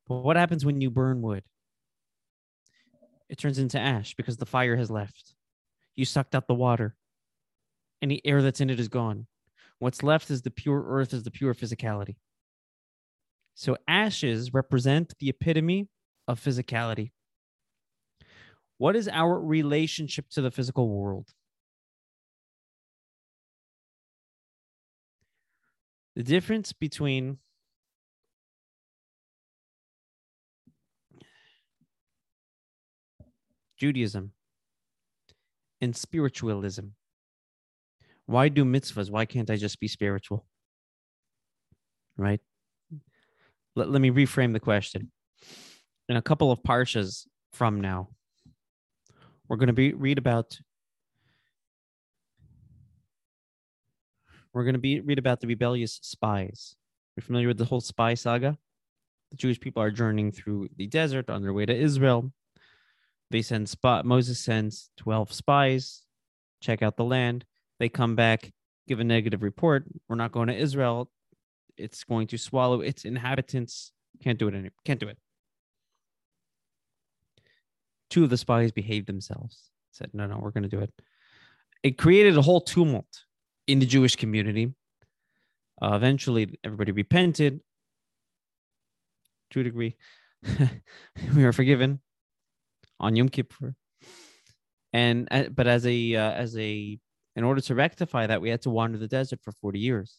But 0.07 0.23
what 0.23 0.35
happens 0.35 0.65
when 0.65 0.81
you 0.81 0.89
burn 0.89 1.21
wood? 1.21 1.43
It 3.29 3.37
turns 3.37 3.59
into 3.59 3.79
ash 3.79 4.15
because 4.15 4.37
the 4.37 4.45
fire 4.45 4.75
has 4.75 4.89
left. 4.89 5.35
You 5.95 6.03
sucked 6.03 6.35
out 6.35 6.47
the 6.47 6.55
water. 6.55 6.95
Any 8.01 8.21
air 8.25 8.41
that's 8.41 8.61
in 8.61 8.69
it 8.69 8.79
is 8.79 8.87
gone. 8.87 9.27
What's 9.77 10.03
left 10.03 10.31
is 10.31 10.41
the 10.41 10.51
pure 10.51 10.83
earth 10.87 11.13
is 11.13 11.23
the 11.23 11.31
pure 11.31 11.53
physicality 11.53 12.15
so 13.59 13.75
ashes 13.89 14.53
represent 14.53 15.13
the 15.19 15.27
epitome 15.27 15.89
of 16.29 16.39
physicality. 16.39 17.11
What 18.77 18.95
is 18.95 19.09
our 19.09 19.37
relationship 19.37 20.29
to 20.29 20.41
the 20.41 20.49
physical 20.49 20.87
world? 20.87 21.33
The 26.15 26.23
difference 26.23 26.71
between 26.71 27.39
Judaism 33.75 34.31
and 35.81 35.93
spiritualism. 35.97 36.85
Why 38.25 38.47
do 38.47 38.63
mitzvahs? 38.63 39.11
Why 39.11 39.25
can't 39.25 39.49
I 39.49 39.57
just 39.57 39.81
be 39.81 39.89
spiritual? 39.89 40.45
Right? 42.15 42.39
Let, 43.75 43.89
let 43.89 44.01
me 44.01 44.11
reframe 44.11 44.53
the 44.53 44.59
question. 44.59 45.11
In 46.07 46.17
a 46.17 46.21
couple 46.21 46.51
of 46.51 46.63
parshas 46.63 47.25
from 47.53 47.81
now, 47.81 48.09
we're 49.47 49.57
going 49.57 49.67
to 49.67 49.73
be 49.73 49.93
read 49.93 50.17
about 50.17 50.59
we're 54.53 54.63
going 54.63 54.73
to 54.73 54.79
be 54.79 54.99
read 54.99 55.19
about 55.19 55.41
the 55.41 55.47
rebellious 55.47 55.99
spies. 56.01 56.75
You're 57.15 57.23
familiar 57.23 57.47
with 57.47 57.57
the 57.57 57.65
whole 57.65 57.81
spy 57.81 58.15
saga? 58.15 58.57
The 59.31 59.37
Jewish 59.37 59.59
people 59.59 59.83
are 59.83 59.91
journeying 59.91 60.31
through 60.31 60.69
the 60.75 60.87
desert 60.87 61.29
on 61.29 61.43
their 61.43 61.53
way 61.53 61.65
to 61.65 61.75
Israel. 61.75 62.31
They 63.31 63.43
send 63.43 63.69
spot 63.69 64.05
Moses 64.05 64.39
sends 64.39 64.89
12 64.97 65.31
spies, 65.31 66.03
check 66.61 66.81
out 66.81 66.97
the 66.97 67.03
land. 67.03 67.45
They 67.79 67.89
come 67.89 68.15
back, 68.15 68.51
give 68.87 68.99
a 68.99 69.03
negative 69.03 69.43
report. 69.43 69.85
We're 70.07 70.15
not 70.15 70.31
going 70.31 70.47
to 70.47 70.55
Israel 70.55 71.11
it's 71.79 72.03
going 72.03 72.27
to 72.27 72.37
swallow 72.37 72.81
its 72.81 73.05
inhabitants. 73.05 73.91
Can't 74.21 74.37
do 74.37 74.47
it 74.47 74.55
any 74.55 74.69
can't 74.85 74.99
do 74.99 75.07
it. 75.07 75.17
Two 78.09 78.23
of 78.23 78.29
the 78.29 78.37
spies 78.37 78.71
behaved 78.71 79.07
themselves. 79.07 79.69
Said, 79.91 80.11
no, 80.13 80.25
no, 80.25 80.39
we're 80.41 80.51
gonna 80.51 80.67
do 80.67 80.79
it. 80.79 80.91
It 81.83 81.97
created 81.97 82.37
a 82.37 82.41
whole 82.41 82.61
tumult 82.61 83.23
in 83.67 83.79
the 83.79 83.85
Jewish 83.85 84.15
community. 84.15 84.73
Uh, 85.81 85.93
eventually, 85.93 86.59
everybody 86.63 86.91
repented 86.91 87.61
to 89.51 89.61
a 89.61 89.63
degree. 89.63 89.95
we 91.35 91.43
were 91.43 91.53
forgiven 91.53 92.01
on 92.99 93.15
Yom 93.15 93.29
Kippur. 93.29 93.75
And 94.91 95.27
uh, 95.31 95.43
but 95.49 95.67
as 95.67 95.85
a 95.85 96.15
uh, 96.15 96.31
as 96.31 96.57
a 96.57 96.99
in 97.35 97.43
order 97.43 97.61
to 97.61 97.75
rectify 97.75 98.27
that, 98.27 98.41
we 98.41 98.49
had 98.49 98.61
to 98.63 98.69
wander 98.69 98.97
the 98.97 99.07
desert 99.07 99.39
for 99.43 99.51
40 99.51 99.79
years. 99.79 100.17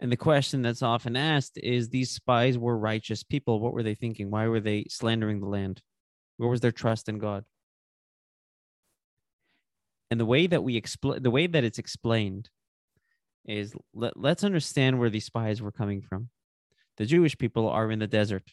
And 0.00 0.12
the 0.12 0.16
question 0.16 0.62
that's 0.62 0.82
often 0.82 1.16
asked 1.16 1.58
is 1.58 1.88
these 1.88 2.10
spies 2.10 2.56
were 2.56 2.78
righteous 2.78 3.22
people. 3.22 3.58
What 3.60 3.72
were 3.72 3.82
they 3.82 3.94
thinking? 3.94 4.30
Why 4.30 4.46
were 4.46 4.60
they 4.60 4.86
slandering 4.88 5.40
the 5.40 5.48
land? 5.48 5.82
Where 6.36 6.48
was 6.48 6.60
their 6.60 6.72
trust 6.72 7.08
in 7.08 7.18
God? 7.18 7.44
And 10.10 10.20
the 10.20 10.26
way 10.26 10.46
that 10.46 10.62
we 10.62 10.76
explain 10.76 11.22
the 11.22 11.30
way 11.30 11.46
that 11.46 11.64
it's 11.64 11.78
explained 11.78 12.48
is 13.46 13.74
let, 13.92 14.16
let's 14.16 14.44
understand 14.44 14.98
where 14.98 15.10
these 15.10 15.26
spies 15.26 15.60
were 15.60 15.72
coming 15.72 16.00
from. 16.00 16.28
The 16.96 17.06
Jewish 17.06 17.36
people 17.36 17.68
are 17.68 17.90
in 17.90 17.98
the 17.98 18.06
desert. 18.06 18.44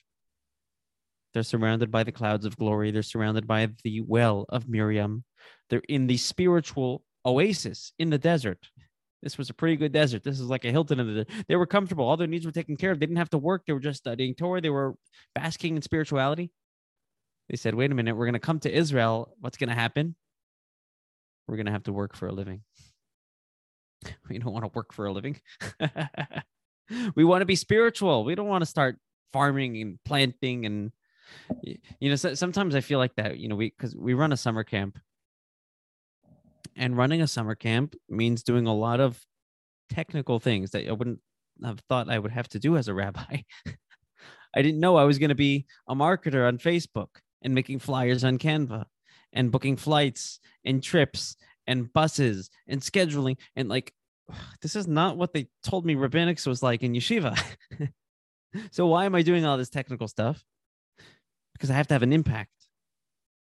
They're 1.34 1.44
surrounded 1.44 1.92
by 1.92 2.04
the 2.04 2.12
clouds 2.12 2.46
of 2.46 2.58
glory. 2.58 2.92
They're 2.92 3.04
surrounded 3.04 3.46
by 3.46 3.70
the 3.84 4.02
well 4.02 4.46
of 4.50 4.70
Miriam. 4.70 5.24
They're 5.70 5.82
in 5.90 6.08
the 6.08 6.18
spiritual 6.18 7.04
oasis 7.26 7.94
in 8.00 8.10
the 8.10 8.18
desert. 8.18 8.70
This 9.26 9.40
was 9.40 9.50
a 9.50 9.56
pretty 9.56 9.76
good 9.76 9.92
desert. 9.92 10.24
This 10.24 10.40
is 10.40 10.46
like 10.46 10.66
a 10.66 10.72
Hilton 10.72 11.00
in 11.00 11.08
the. 11.08 11.26
They 11.48 11.56
were 11.56 11.66
comfortable. 11.66 12.06
All 12.06 12.16
their 12.16 12.28
needs 12.28 12.46
were 12.46 12.52
taken 12.52 12.78
care 12.78 12.92
of. 12.92 13.00
They 13.00 13.08
didn't 13.08 13.18
have 13.18 13.32
to 13.32 13.40
work. 13.40 13.66
They 13.66 13.74
were 13.74 13.80
just 13.80 13.98
studying 13.98 14.36
Torah. 14.36 14.62
They 14.62 14.70
were 14.70 14.94
basking 15.34 15.76
in 15.76 15.82
spirituality. 15.82 16.52
They 17.50 17.58
said, 17.58 17.74
"Wait 17.74 17.92
a 17.92 17.96
minute. 17.96 18.16
We're 18.16 18.26
going 18.26 18.34
to 18.34 18.40
come 18.40 18.60
to 18.60 18.72
Israel. 18.72 19.34
What's 19.40 19.58
going 19.58 19.70
to 19.70 19.76
happen? 19.76 20.16
We're 21.48 21.56
going 21.56 21.66
to 21.66 21.72
have 21.72 21.86
to 21.86 21.94
work 21.94 22.16
for 22.16 22.28
a 22.28 22.32
living. 22.32 22.62
We 24.30 24.38
don't 24.38 24.54
want 24.54 24.66
to 24.66 24.72
work 24.76 24.94
for 24.94 25.08
a 25.08 25.12
living. 25.12 25.42
we 27.16 27.24
want 27.24 27.42
to 27.42 27.46
be 27.46 27.56
spiritual. 27.56 28.24
We 28.24 28.36
don't 28.36 28.48
want 28.48 28.62
to 28.62 28.68
start 28.68 29.00
farming 29.34 29.82
and 29.82 29.98
planting 30.06 30.68
and 30.68 30.92
you 32.00 32.10
know 32.10 32.16
so, 32.16 32.34
sometimes 32.34 32.74
i 32.74 32.80
feel 32.80 33.00
like 33.00 33.14
that 33.16 33.38
you 33.38 33.50
know 33.50 33.56
we 33.56 33.70
because 33.70 33.94
we 33.96 34.14
run 34.14 34.32
a 34.32 34.38
summer 34.38 34.64
camp 34.64 34.98
and 36.76 36.98
running 36.98 37.22
a 37.22 37.28
summer 37.28 37.56
camp 37.56 37.96
means 38.10 38.44
doing 38.44 38.68
a 38.68 38.76
lot 38.76 39.00
of 39.00 39.22
technical 39.90 40.40
things 40.40 40.72
that 40.72 40.88
I 40.88 40.92
wouldn't 40.92 41.20
have 41.64 41.80
thought 41.88 42.10
I 42.10 42.20
would 42.20 42.32
have 42.32 42.50
to 42.50 42.60
do 42.60 42.78
as 42.78 42.88
a 42.88 42.94
rabbi. 42.94 43.42
I 44.56 44.62
didn't 44.62 44.80
know 44.80 44.96
I 44.96 45.04
was 45.04 45.20
going 45.20 45.30
to 45.30 45.36
be 45.36 45.66
a 45.88 45.96
marketer 45.96 46.48
on 46.48 46.58
Facebook 46.58 47.08
and 47.42 47.54
making 47.54 47.80
flyers 47.80 48.24
on 48.24 48.38
Canva 48.38 48.86
and 49.34 49.52
booking 49.52 49.78
flights 49.78 50.40
and 50.64 50.82
trips 50.82 51.36
and 51.68 51.92
buses 51.94 52.50
and 52.68 52.82
scheduling 52.82 53.38
and 53.56 53.70
like 53.70 53.94
this 54.62 54.76
is 54.76 54.88
not 54.88 55.18
what 55.18 55.34
they 55.34 55.48
told 55.64 55.86
me 55.86 55.96
rabbinics 55.96 56.48
was 56.48 56.64
like 56.64 56.84
in 56.84 56.94
yeshiva. 56.94 57.38
so 58.72 58.88
why 58.88 59.06
am 59.06 59.16
I 59.16 59.22
doing 59.22 59.46
all 59.46 59.58
this 59.58 59.70
technical 59.70 60.08
stuff? 60.08 60.44
Because 61.54 61.70
I 61.70 61.74
have 61.74 61.88
to 61.88 61.94
have 61.94 62.04
an 62.04 62.14
impact. 62.14 62.52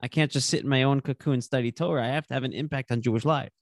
I 0.03 0.09
can't 0.09 0.33
just 0.33 0.51
sit 0.51 0.63
in 0.63 0.69
my 0.69 0.83
own 0.83 1.01
cocoon 1.01 1.35
and 1.35 1.45
study 1.45 1.71
Torah. 1.71 2.05
I 2.05 2.09
have 2.09 2.27
to 2.27 2.35
have 2.35 2.45
an 2.45 2.53
impact 2.53 2.91
on 2.91 3.03
Jewish 3.03 3.25
lives 3.25 3.53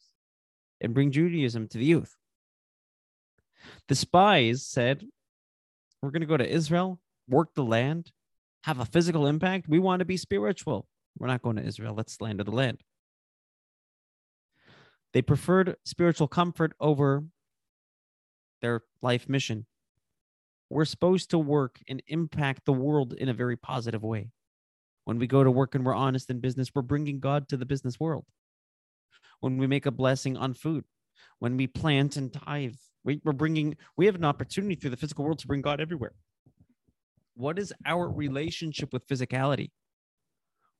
and 0.81 0.95
bring 0.95 1.11
Judaism 1.11 1.69
to 1.69 1.79
the 1.79 1.85
youth. 1.85 2.17
The 3.89 3.95
spies 3.95 4.65
said, 4.65 5.05
We're 6.01 6.11
going 6.11 6.23
to 6.23 6.27
go 6.27 6.39
to 6.39 6.49
Israel, 6.49 6.99
work 7.29 7.55
the 7.55 7.63
land, 7.63 8.11
have 8.65 8.81
a 8.81 8.87
physical 8.87 9.27
impact. 9.27 9.69
We 9.69 9.79
want 9.79 10.01
to 10.01 10.07
be 10.07 10.17
spiritual. 10.17 10.87
We're 11.19 11.27
not 11.27 11.43
going 11.43 11.57
to 11.57 11.65
Israel. 11.65 11.95
Let's 11.95 12.19
land 12.21 12.39
slander 12.39 12.45
the 12.45 12.57
land. 12.57 12.81
They 15.13 15.23
preferred 15.23 15.77
spiritual 15.85 16.29
comfort 16.29 16.73
over 16.81 17.25
their 18.63 18.83
life 19.03 19.29
mission. 19.29 19.67
We're 20.71 20.85
supposed 20.85 21.31
to 21.31 21.39
work 21.39 21.81
and 21.89 22.03
impact 22.07 22.65
the 22.65 22.73
world 22.73 23.13
in 23.13 23.29
a 23.29 23.35
very 23.35 23.57
positive 23.57 24.03
way. 24.03 24.31
When 25.11 25.19
we 25.19 25.27
go 25.27 25.43
to 25.43 25.51
work 25.51 25.75
and 25.75 25.85
we're 25.85 25.93
honest 25.93 26.31
in 26.31 26.39
business, 26.39 26.71
we're 26.73 26.83
bringing 26.83 27.19
God 27.19 27.49
to 27.49 27.57
the 27.57 27.67
business 27.67 27.99
world. 27.99 28.27
When 29.41 29.59
we 29.59 29.67
make 29.67 29.85
a 29.85 29.91
blessing 29.91 30.37
on 30.37 30.55
food, 30.55 30.85
when 31.41 31.57
we 31.57 31.67
plant 31.67 32.17
and 32.17 32.33
tithe, 32.33 32.77
we, 33.03 33.21
we're 33.25 33.33
bringing, 33.33 33.77
we 33.97 34.07
have 34.07 34.15
an 34.15 34.25
opportunity 34.25 34.77
through 34.77 34.91
the 34.91 34.97
physical 34.97 35.25
world 35.25 35.41
to 35.41 35.49
bring 35.49 35.63
God 35.63 35.81
everywhere. 35.81 36.13
What 37.35 37.59
is 37.59 37.75
our 37.85 38.09
relationship 38.09 38.93
with 38.93 39.05
physicality? 39.09 39.73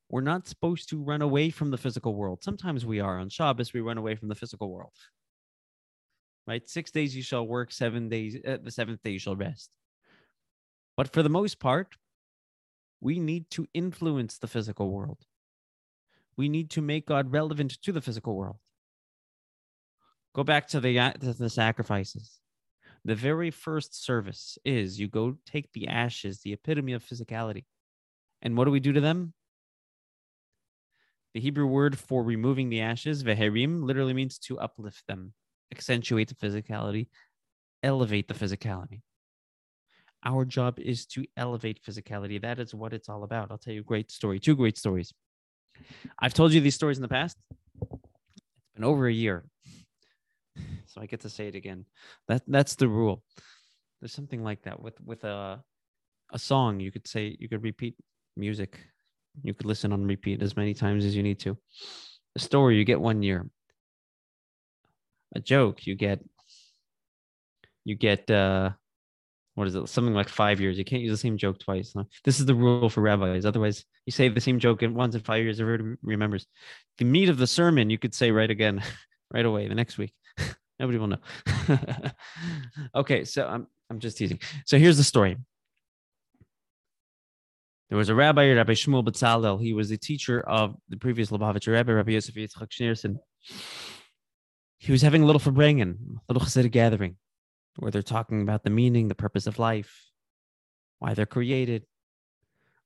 We're 0.07 0.21
not 0.21 0.47
supposed 0.47 0.87
to 0.91 1.03
run 1.03 1.21
away 1.21 1.49
from 1.49 1.69
the 1.69 1.77
physical 1.77 2.15
world. 2.15 2.41
Sometimes 2.41 2.85
we 2.85 3.01
are. 3.01 3.19
On 3.19 3.27
Shabbos, 3.27 3.73
we 3.73 3.81
run 3.81 3.97
away 3.97 4.15
from 4.15 4.29
the 4.29 4.35
physical 4.35 4.71
world. 4.71 4.93
Right? 6.47 6.65
Six 6.69 6.89
days 6.89 7.13
you 7.13 7.21
shall 7.21 7.45
work, 7.45 7.73
seven 7.73 8.07
days, 8.07 8.37
uh, 8.47 8.59
the 8.63 8.71
seventh 8.71 9.03
day 9.03 9.11
you 9.11 9.19
shall 9.19 9.35
rest. 9.35 9.71
But 10.95 11.11
for 11.11 11.21
the 11.21 11.27
most 11.27 11.59
part, 11.59 11.97
we 13.01 13.19
need 13.19 13.49
to 13.51 13.67
influence 13.73 14.37
the 14.37 14.47
physical 14.47 14.89
world. 14.91 15.17
We 16.37 16.47
need 16.47 16.69
to 16.71 16.81
make 16.81 17.07
God 17.07 17.31
relevant 17.31 17.81
to 17.81 17.91
the 17.91 18.01
physical 18.01 18.35
world. 18.35 18.57
Go 20.33 20.43
back 20.43 20.67
to 20.69 20.79
the, 20.79 20.97
uh, 20.97 21.11
to 21.13 21.33
the 21.33 21.49
sacrifices. 21.49 22.39
The 23.03 23.15
very 23.15 23.51
first 23.51 24.05
service 24.05 24.57
is 24.63 24.99
you 24.99 25.07
go 25.07 25.37
take 25.45 25.73
the 25.73 25.87
ashes, 25.87 26.39
the 26.39 26.53
epitome 26.53 26.93
of 26.93 27.03
physicality. 27.03 27.65
And 28.41 28.55
what 28.55 28.65
do 28.65 28.71
we 28.71 28.79
do 28.79 28.93
to 28.93 29.01
them? 29.01 29.33
The 31.33 31.39
Hebrew 31.39 31.65
word 31.65 31.97
for 31.97 32.23
removing 32.23 32.69
the 32.69 32.81
ashes, 32.81 33.23
veherim, 33.23 33.83
literally 33.83 34.13
means 34.13 34.37
to 34.39 34.59
uplift 34.59 35.07
them, 35.07 35.33
accentuate 35.71 36.27
the 36.27 36.35
physicality, 36.35 37.07
elevate 37.83 38.27
the 38.27 38.33
physicality. 38.33 39.01
Our 40.23 40.45
job 40.45 40.79
is 40.79 41.05
to 41.07 41.25
elevate 41.35 41.81
physicality. 41.83 42.39
That 42.41 42.59
is 42.59 42.75
what 42.75 42.93
it's 42.93 43.09
all 43.09 43.23
about. 43.23 43.49
I'll 43.49 43.57
tell 43.57 43.73
you 43.73 43.81
a 43.81 43.83
great 43.83 44.11
story, 44.11 44.39
two 44.39 44.55
great 44.55 44.77
stories. 44.77 45.13
I've 46.19 46.33
told 46.33 46.53
you 46.53 46.61
these 46.61 46.75
stories 46.75 46.97
in 46.97 47.01
the 47.01 47.07
past. 47.07 47.37
It's 47.81 48.75
been 48.75 48.83
over 48.83 49.07
a 49.07 49.13
year. 49.13 49.45
so 50.85 51.01
I 51.01 51.07
get 51.07 51.21
to 51.21 51.29
say 51.29 51.47
it 51.47 51.55
again. 51.55 51.85
That 52.27 52.43
that's 52.47 52.75
the 52.75 52.87
rule. 52.87 53.23
There's 53.99 54.13
something 54.13 54.43
like 54.43 54.63
that 54.63 54.79
with 54.81 54.99
with 55.01 55.23
a 55.23 55.63
a 56.31 56.39
song. 56.39 56.79
You 56.79 56.91
could 56.91 57.07
say 57.07 57.35
you 57.39 57.49
could 57.49 57.63
repeat 57.63 57.95
music. 58.37 58.79
You 59.43 59.53
could 59.53 59.65
listen 59.65 59.91
on 59.91 60.05
repeat 60.05 60.41
as 60.43 60.55
many 60.55 60.73
times 60.73 61.05
as 61.05 61.15
you 61.15 61.23
need 61.23 61.39
to. 61.39 61.57
A 62.35 62.39
story 62.39 62.77
you 62.77 62.83
get 62.83 63.01
one 63.01 63.23
year. 63.23 63.49
A 65.35 65.39
joke 65.39 65.87
you 65.87 65.95
get. 65.95 66.19
You 67.83 67.95
get 67.95 68.29
uh, 68.29 68.71
what 69.55 69.67
is 69.67 69.75
it? 69.75 69.87
Something 69.89 70.13
like 70.13 70.29
five 70.29 70.61
years. 70.61 70.77
You 70.77 70.85
can't 70.85 71.01
use 71.01 71.11
the 71.11 71.17
same 71.17 71.37
joke 71.37 71.59
twice. 71.59 71.93
This 72.23 72.39
is 72.39 72.45
the 72.45 72.55
rule 72.55 72.89
for 72.89 73.01
rabbis. 73.01 73.45
Otherwise, 73.45 73.85
you 74.05 74.11
say 74.11 74.29
the 74.29 74.39
same 74.39 74.59
joke 74.59 74.81
once 74.81 75.13
in 75.13 75.21
five 75.21 75.43
years, 75.43 75.59
everybody 75.59 75.97
remembers. 76.03 76.47
The 76.97 77.05
meat 77.05 77.29
of 77.29 77.37
the 77.37 77.47
sermon 77.47 77.89
you 77.89 77.97
could 77.97 78.13
say 78.13 78.31
right 78.31 78.49
again, 78.49 78.81
right 79.33 79.45
away 79.45 79.67
the 79.67 79.75
next 79.75 79.97
week. 79.97 80.13
Nobody 80.79 80.97
will 80.97 81.07
know. 81.07 81.17
okay, 82.95 83.25
so 83.25 83.45
I'm 83.45 83.67
I'm 83.89 83.99
just 83.99 84.17
teasing. 84.17 84.39
So 84.65 84.79
here's 84.79 84.97
the 84.97 85.03
story. 85.03 85.37
There 87.89 87.97
was 87.97 88.07
a 88.07 88.15
rabbi, 88.15 88.53
Rabbi 88.53 88.71
Shmuel 88.71 89.05
Betzalel. 89.05 89.61
He 89.61 89.73
was 89.73 89.89
the 89.89 89.97
teacher 89.97 90.39
of 90.39 90.77
the 90.87 90.95
previous 90.95 91.29
Lubavitcher 91.29 91.73
Rabbi, 91.73 91.91
Rabbi 91.91 92.13
Yosef 92.13 92.35
Yitzchak 92.35 92.69
Schneerson. 92.69 93.17
He 94.77 94.93
was 94.93 95.01
having 95.01 95.23
a 95.23 95.25
little 95.25 95.41
Farbrengen, 95.41 95.97
a 96.29 96.33
little 96.33 96.47
Hasidic 96.47 96.71
gathering, 96.71 97.17
where 97.77 97.91
they're 97.91 98.01
talking 98.01 98.41
about 98.41 98.63
the 98.63 98.69
meaning, 98.69 99.07
the 99.07 99.15
purpose 99.15 99.47
of 99.47 99.59
life, 99.59 100.07
why 100.99 101.13
they're 101.13 101.25
created, 101.25 101.85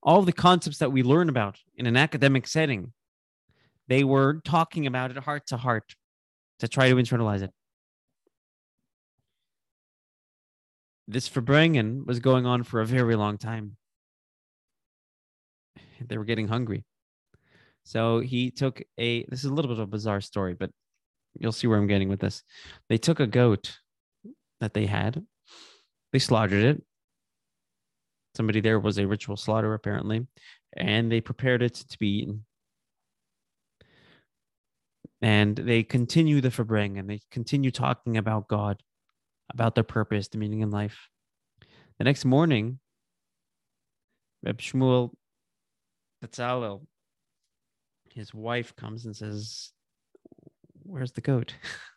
all 0.01 0.21
the 0.21 0.33
concepts 0.33 0.77
that 0.77 0.91
we 0.91 1.03
learn 1.03 1.29
about 1.29 1.59
in 1.75 1.87
an 1.87 1.97
academic 1.97 2.47
setting. 2.47 2.93
They 3.87 4.03
were 4.03 4.41
talking 4.43 4.87
about 4.87 5.11
it 5.11 5.17
heart 5.17 5.47
to 5.47 5.57
heart 5.57 5.95
to 6.59 6.67
try 6.67 6.89
to 6.89 6.95
internalize 6.95 7.41
it. 7.41 7.51
This 11.07 11.29
Farbrengen 11.29 12.05
was 12.05 12.19
going 12.19 12.45
on 12.45 12.63
for 12.63 12.81
a 12.81 12.85
very 12.85 13.15
long 13.15 13.37
time 13.37 13.77
they 16.07 16.17
were 16.17 16.25
getting 16.25 16.47
hungry. 16.47 16.83
So 17.83 18.19
he 18.19 18.51
took 18.51 18.81
a 18.97 19.23
this 19.25 19.39
is 19.39 19.45
a 19.45 19.53
little 19.53 19.69
bit 19.69 19.79
of 19.79 19.87
a 19.87 19.91
bizarre 19.91 20.21
story, 20.21 20.53
but 20.53 20.71
you'll 21.37 21.51
see 21.51 21.67
where 21.67 21.77
I'm 21.77 21.87
getting 21.87 22.09
with 22.09 22.19
this. 22.19 22.43
They 22.89 22.97
took 22.97 23.19
a 23.19 23.27
goat 23.27 23.77
that 24.59 24.73
they 24.73 24.85
had, 24.85 25.25
they 26.11 26.19
slaughtered 26.19 26.63
it. 26.63 26.83
Somebody 28.35 28.61
there 28.61 28.79
was 28.79 28.97
a 28.97 29.07
ritual 29.07 29.37
slaughter, 29.37 29.73
apparently, 29.73 30.27
and 30.75 31.11
they 31.11 31.21
prepared 31.21 31.61
it 31.61 31.75
to 31.75 31.97
be 31.97 32.19
eaten. 32.19 32.45
And 35.21 35.55
they 35.55 35.83
continue 35.83 36.41
the 36.41 36.49
Farbrengen 36.49 36.99
and 36.99 37.09
they 37.09 37.21
continue 37.31 37.71
talking 37.71 38.17
about 38.17 38.47
God, 38.47 38.83
about 39.51 39.75
their 39.75 39.83
purpose, 39.83 40.27
the 40.27 40.37
meaning 40.37 40.61
in 40.61 40.69
life. 40.69 41.07
The 41.97 42.03
next 42.03 42.25
morning, 42.25 42.79
Reb 44.43 44.59
Shmuel 44.59 45.11
Betzalel, 46.23 46.85
his 48.13 48.33
wife 48.33 48.75
comes 48.75 49.05
and 49.05 49.15
says, 49.15 49.71
Where's 50.83 51.13
the 51.13 51.21
goat? 51.21 51.55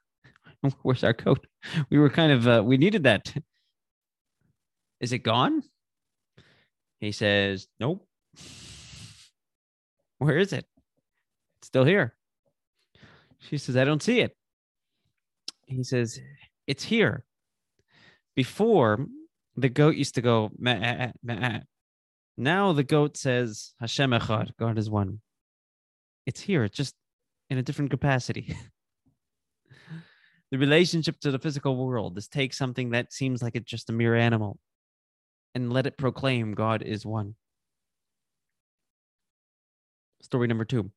Where's 0.82 1.04
our 1.04 1.14
coat? 1.14 1.46
We 1.90 1.98
were 1.98 2.10
kind 2.10 2.32
of, 2.32 2.48
uh, 2.48 2.62
we 2.64 2.76
needed 2.76 3.04
that. 3.04 3.34
Is 5.00 5.12
it 5.12 5.18
gone? 5.18 5.62
He 7.00 7.12
says, 7.12 7.68
Nope. 7.78 8.06
Where 10.18 10.38
is 10.38 10.52
it? 10.52 10.66
It's 11.60 11.68
still 11.68 11.84
here. 11.84 12.14
She 13.38 13.58
says, 13.58 13.76
I 13.76 13.84
don't 13.84 14.02
see 14.02 14.20
it. 14.20 14.36
He 15.66 15.84
says, 15.84 16.20
It's 16.66 16.84
here. 16.84 17.24
Before, 18.34 19.06
the 19.56 19.68
goat 19.68 19.96
used 19.96 20.14
to 20.14 20.22
go, 20.22 20.50
meh, 20.58 20.78
eh, 20.80 21.12
meh, 21.22 21.60
now 22.36 22.72
the 22.72 22.84
goat 22.84 23.16
says 23.16 23.74
Hashem 23.80 24.12
Echad, 24.12 24.50
God 24.58 24.78
is 24.78 24.88
one. 24.88 25.20
It's 26.24 26.40
here, 26.40 26.62
it's 26.62 26.76
just 26.76 26.94
in 27.50 27.58
a 27.58 27.62
different 27.62 27.90
capacity. 27.90 28.56
the 30.50 30.58
relationship 30.58 31.20
to 31.20 31.30
the 31.30 31.38
physical 31.38 31.76
world 31.76 32.16
is 32.18 32.28
take 32.28 32.54
something 32.54 32.90
that 32.90 33.12
seems 33.12 33.42
like 33.42 33.54
it's 33.54 33.70
just 33.70 33.90
a 33.90 33.92
mere 33.92 34.14
animal 34.14 34.58
and 35.54 35.72
let 35.72 35.86
it 35.86 35.98
proclaim 35.98 36.54
God 36.54 36.82
is 36.82 37.04
one. 37.04 37.34
Story 40.22 40.48
number 40.48 40.64
two. 40.64 40.90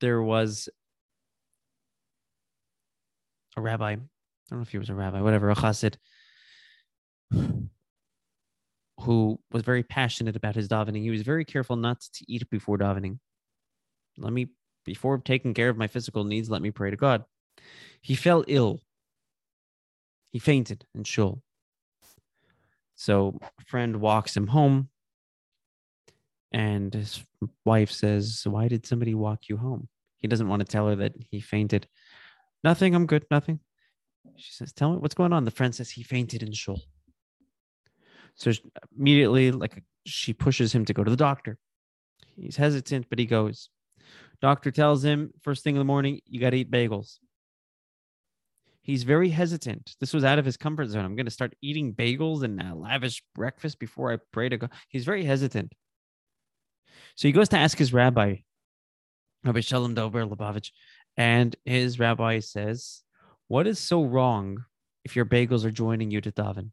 There 0.00 0.22
was 0.22 0.68
a 3.56 3.60
rabbi. 3.60 3.92
I 3.92 3.96
don't 3.96 4.08
know 4.50 4.62
if 4.62 4.70
he 4.70 4.78
was 4.78 4.90
a 4.90 4.94
rabbi, 4.94 5.20
whatever, 5.20 5.50
a 5.50 5.54
chassid 5.54 5.96
who 9.00 9.38
was 9.52 9.62
very 9.62 9.82
passionate 9.82 10.36
about 10.36 10.54
his 10.54 10.68
davening. 10.68 11.02
He 11.02 11.10
was 11.10 11.22
very 11.22 11.44
careful 11.44 11.76
not 11.76 12.00
to 12.00 12.24
eat 12.28 12.48
before 12.50 12.78
davening. 12.78 13.18
Let 14.16 14.32
me, 14.32 14.48
before 14.88 15.18
taking 15.18 15.52
care 15.52 15.68
of 15.68 15.76
my 15.76 15.86
physical 15.86 16.24
needs, 16.24 16.48
let 16.48 16.62
me 16.62 16.70
pray 16.70 16.90
to 16.90 16.96
God. 16.96 17.24
He 18.00 18.14
fell 18.14 18.42
ill. 18.48 18.80
He 20.30 20.38
fainted 20.38 20.86
in 20.94 21.04
shul. 21.04 21.42
So 22.94 23.38
a 23.42 23.64
friend 23.66 24.00
walks 24.00 24.34
him 24.34 24.46
home, 24.46 24.88
and 26.52 26.94
his 26.94 27.22
wife 27.66 27.90
says, 27.90 28.44
Why 28.46 28.68
did 28.68 28.86
somebody 28.86 29.14
walk 29.14 29.50
you 29.50 29.58
home? 29.58 29.88
He 30.16 30.26
doesn't 30.26 30.48
want 30.48 30.60
to 30.60 30.66
tell 30.66 30.88
her 30.88 30.96
that 30.96 31.12
he 31.30 31.40
fainted. 31.40 31.86
Nothing, 32.64 32.94
I'm 32.94 33.04
good, 33.04 33.26
nothing. 33.30 33.60
She 34.36 34.52
says, 34.52 34.72
Tell 34.72 34.92
me 34.92 34.98
what's 34.98 35.14
going 35.14 35.34
on. 35.34 35.44
The 35.44 35.50
friend 35.50 35.74
says 35.74 35.90
he 35.90 36.02
fainted 36.02 36.42
in 36.42 36.52
shul. 36.52 36.80
So 38.36 38.52
immediately, 38.98 39.52
like 39.52 39.82
she 40.06 40.32
pushes 40.32 40.74
him 40.74 40.86
to 40.86 40.94
go 40.94 41.04
to 41.04 41.10
the 41.10 41.24
doctor. 41.28 41.58
He's 42.36 42.56
hesitant, 42.56 43.06
but 43.10 43.18
he 43.18 43.26
goes. 43.26 43.68
Doctor 44.40 44.70
tells 44.70 45.04
him 45.04 45.32
first 45.42 45.64
thing 45.64 45.74
in 45.74 45.80
the 45.80 45.84
morning, 45.84 46.20
you 46.26 46.40
got 46.40 46.50
to 46.50 46.58
eat 46.58 46.70
bagels. 46.70 47.18
He's 48.82 49.02
very 49.02 49.28
hesitant. 49.28 49.96
This 50.00 50.14
was 50.14 50.24
out 50.24 50.38
of 50.38 50.46
his 50.46 50.56
comfort 50.56 50.88
zone. 50.88 51.04
I'm 51.04 51.16
going 51.16 51.26
to 51.26 51.30
start 51.30 51.54
eating 51.60 51.92
bagels 51.92 52.42
and 52.42 52.60
a 52.62 52.74
lavish 52.74 53.22
breakfast 53.34 53.78
before 53.78 54.12
I 54.12 54.18
pray 54.32 54.48
to 54.48 54.56
God. 54.56 54.70
He's 54.88 55.04
very 55.04 55.24
hesitant. 55.24 55.74
So 57.14 57.28
he 57.28 57.32
goes 57.32 57.50
to 57.50 57.58
ask 57.58 57.76
his 57.76 57.92
rabbi, 57.92 58.36
Rabbi 59.44 59.60
Shalom 59.60 59.94
Dovber 59.94 60.28
Lubavitch, 60.28 60.70
and 61.16 61.54
his 61.64 61.98
rabbi 61.98 62.38
says, 62.38 63.02
What 63.48 63.66
is 63.66 63.78
so 63.78 64.04
wrong 64.04 64.64
if 65.04 65.16
your 65.16 65.26
bagels 65.26 65.64
are 65.64 65.70
joining 65.70 66.10
you 66.10 66.20
to 66.20 66.32
daven? 66.32 66.70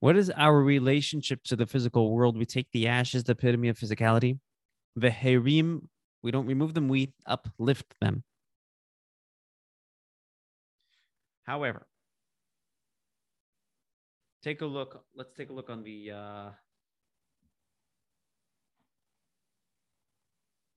What 0.00 0.16
is 0.16 0.30
our 0.30 0.60
relationship 0.60 1.42
to 1.44 1.56
the 1.56 1.66
physical 1.66 2.10
world? 2.12 2.36
We 2.36 2.44
take 2.44 2.68
the 2.72 2.86
ashes, 2.86 3.24
the 3.24 3.32
epitome 3.32 3.68
of 3.68 3.78
physicality. 3.78 4.38
The 4.94 5.10
herim, 5.10 5.88
we 6.22 6.30
don't 6.30 6.46
remove 6.46 6.74
them, 6.74 6.88
we 6.88 7.12
uplift 7.26 7.94
them. 8.00 8.24
However, 11.44 11.86
take 14.42 14.62
a 14.62 14.66
look. 14.66 15.04
Let's 15.14 15.32
take 15.32 15.50
a 15.50 15.52
look 15.52 15.70
on 15.70 15.82
the. 15.82 16.10
Uh, 16.10 16.50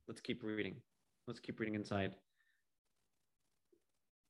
let's 0.08 0.22
keep 0.22 0.44
reading. 0.44 0.76
Let's 1.28 1.40
keep 1.40 1.60
reading 1.60 1.76
inside. 1.76 2.14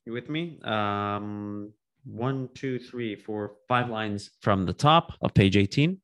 You 0.05 0.13
with 0.13 0.29
me? 0.29 0.59
Um, 0.63 1.73
one, 2.11 2.49
two, 2.53 2.79
three, 2.79 3.15
four, 3.15 3.55
five 3.67 3.89
lines 3.89 4.31
from 4.41 4.65
the 4.65 4.73
top 4.73 5.13
of 5.21 5.33
page 5.33 5.55
18. 5.55 5.99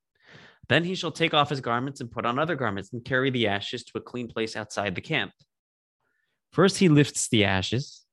Then 0.67 0.83
he 0.83 0.95
shall 0.95 1.11
take 1.11 1.33
off 1.33 1.49
his 1.49 1.61
garments 1.61 2.01
and 2.01 2.11
put 2.11 2.25
on 2.25 2.39
other 2.39 2.55
garments 2.55 2.91
and 2.93 3.05
carry 3.05 3.29
the 3.29 3.47
ashes 3.47 3.83
to 3.85 3.97
a 3.97 4.01
clean 4.01 4.27
place 4.27 4.55
outside 4.55 4.95
the 4.95 5.01
camp. 5.01 5.31
First, 6.51 6.77
he 6.77 6.89
lifts 6.89 7.27
the 7.27 7.45
ashes, 7.45 8.03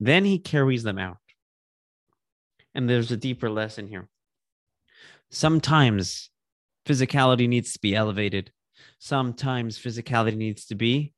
then 0.00 0.24
he 0.24 0.38
carries 0.38 0.82
them 0.82 0.98
out. 0.98 1.18
And 2.74 2.88
there's 2.88 3.12
a 3.12 3.16
deeper 3.16 3.50
lesson 3.50 3.86
here. 3.86 4.08
Sometimes 5.30 6.30
physicality 6.86 7.48
needs 7.48 7.72
to 7.74 7.80
be 7.80 7.94
elevated, 7.94 8.50
sometimes 8.98 9.78
physicality 9.78 10.36
needs 10.36 10.66
to 10.66 10.74
be 10.74 11.14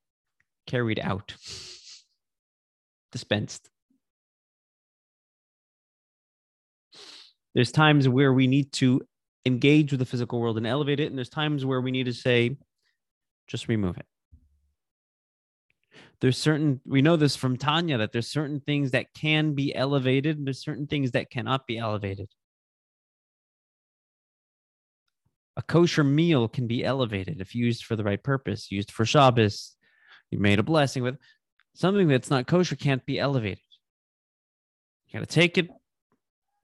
carried 0.67 1.01
out, 1.01 1.35
dispensed. 3.13 3.71
There's 7.55 7.73
times 7.73 8.09
where 8.09 8.33
we 8.33 8.47
need 8.47 8.73
to 8.75 9.03
engage 9.47 9.93
with 9.93 10.01
the 10.01 10.07
physical 10.07 10.41
world 10.41 10.57
and 10.57 10.67
elevate 10.67 11.01
it. 11.01 11.07
And 11.07 11.17
there's 11.17 11.29
times 11.29 11.65
where 11.65 11.81
we 11.81 11.91
need 11.91 12.07
to 12.07 12.13
say, 12.13 12.57
just 13.47 13.69
remove 13.69 13.97
it. 13.97 14.07
There's 16.21 16.39
certain, 16.39 16.81
we 16.87 17.03
know 17.03 17.17
this 17.17 17.37
from 17.37 17.57
Tanya 17.57 17.99
that 17.99 18.13
there's 18.13 18.29
certain 18.29 18.61
things 18.61 18.93
that 18.93 19.13
can 19.15 19.55
be 19.55 19.75
elevated 19.75 20.39
and 20.39 20.47
there's 20.47 20.63
certain 20.63 20.87
things 20.87 21.11
that 21.11 21.31
cannot 21.31 21.67
be 21.67 21.77
elevated. 21.77 22.29
A 25.57 25.63
kosher 25.63 26.03
meal 26.03 26.49
can 26.49 26.67
be 26.67 26.85
elevated 26.85 27.41
if 27.41 27.55
used 27.55 27.85
for 27.85 27.95
the 27.95 28.05
right 28.05 28.23
purpose, 28.23 28.73
used 28.73 28.91
for 28.91 29.05
Shabbos, 29.05 29.77
You 30.31 30.39
made 30.39 30.59
a 30.59 30.65
blessing 30.65 31.03
with 31.03 31.17
something 31.75 32.09
that's 32.09 32.31
not 32.31 32.47
kosher 32.47 32.75
can't 32.75 33.05
be 33.05 33.19
elevated. 33.19 33.61
You 35.09 35.21
got 35.21 35.29
to 35.29 35.33
take 35.33 35.59
it, 35.59 35.69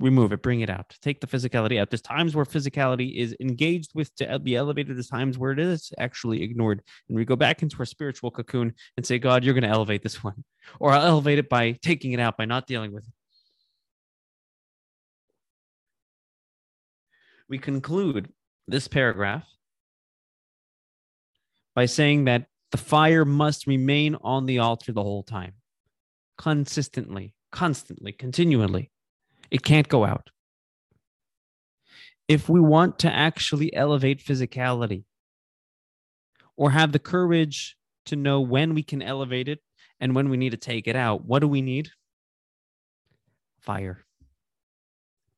remove 0.00 0.32
it, 0.32 0.42
bring 0.42 0.60
it 0.60 0.70
out, 0.70 0.96
take 1.02 1.20
the 1.20 1.26
physicality 1.26 1.78
out. 1.78 1.90
There's 1.90 2.00
times 2.00 2.34
where 2.34 2.44
physicality 2.44 3.16
is 3.16 3.36
engaged 3.40 3.92
with 3.94 4.14
to 4.16 4.38
be 4.38 4.56
elevated, 4.56 4.96
there's 4.96 5.08
times 5.08 5.38
where 5.38 5.52
it 5.52 5.58
is 5.58 5.92
actually 5.98 6.42
ignored. 6.42 6.82
And 7.08 7.16
we 7.16 7.24
go 7.24 7.36
back 7.36 7.62
into 7.62 7.76
our 7.78 7.84
spiritual 7.84 8.30
cocoon 8.30 8.74
and 8.96 9.06
say, 9.06 9.18
God, 9.18 9.44
you're 9.44 9.54
going 9.54 9.62
to 9.64 9.68
elevate 9.68 10.02
this 10.02 10.24
one, 10.24 10.44
or 10.80 10.92
I'll 10.92 11.06
elevate 11.06 11.38
it 11.38 11.48
by 11.48 11.72
taking 11.82 12.12
it 12.12 12.20
out, 12.20 12.36
by 12.36 12.46
not 12.46 12.66
dealing 12.66 12.92
with 12.92 13.04
it. 13.04 13.12
We 17.48 17.58
conclude 17.58 18.32
this 18.68 18.88
paragraph 18.88 19.44
by 21.74 21.86
saying 21.86 22.24
that 22.24 22.46
the 22.70 22.78
fire 22.78 23.24
must 23.24 23.66
remain 23.66 24.16
on 24.22 24.46
the 24.46 24.60
altar 24.60 24.92
the 24.92 25.02
whole 25.02 25.24
time, 25.24 25.54
consistently, 26.38 27.34
constantly, 27.50 28.12
continually. 28.12 28.90
It 29.50 29.62
can't 29.62 29.88
go 29.88 30.04
out. 30.04 30.30
If 32.28 32.48
we 32.48 32.60
want 32.60 33.00
to 33.00 33.12
actually 33.12 33.74
elevate 33.74 34.24
physicality 34.24 35.04
or 36.56 36.70
have 36.70 36.92
the 36.92 36.98
courage 37.00 37.76
to 38.06 38.16
know 38.16 38.40
when 38.40 38.74
we 38.74 38.82
can 38.82 39.02
elevate 39.02 39.48
it 39.48 39.60
and 39.98 40.14
when 40.14 40.28
we 40.28 40.36
need 40.36 40.50
to 40.50 40.56
take 40.56 40.86
it 40.86 40.94
out, 40.94 41.24
what 41.24 41.40
do 41.40 41.48
we 41.48 41.60
need? 41.60 41.90
Fire, 43.60 44.04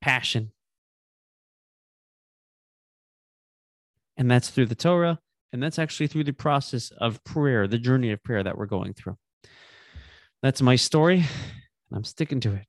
passion. 0.01 0.53
And 4.17 4.31
that's 4.31 4.51
through 4.51 4.67
the 4.67 4.75
Torah, 4.75 5.19
and 5.53 5.63
that's 5.63 5.79
actually 5.79 6.07
through 6.07 6.25
the 6.25 6.33
process 6.33 6.91
of 6.99 7.25
prayer, 7.25 7.67
the 7.67 7.79
journey 7.79 8.13
of 8.13 8.23
prayer 8.23 8.43
that 8.43 8.59
we're 8.59 8.67
going 8.67 8.93
through. 8.93 9.17
That's 10.43 10.61
my 10.61 10.77
story, 10.77 11.19
and 11.19 11.97
I'm 11.97 12.05
sticking 12.05 12.41
to 12.41 12.53
it. 12.53 12.67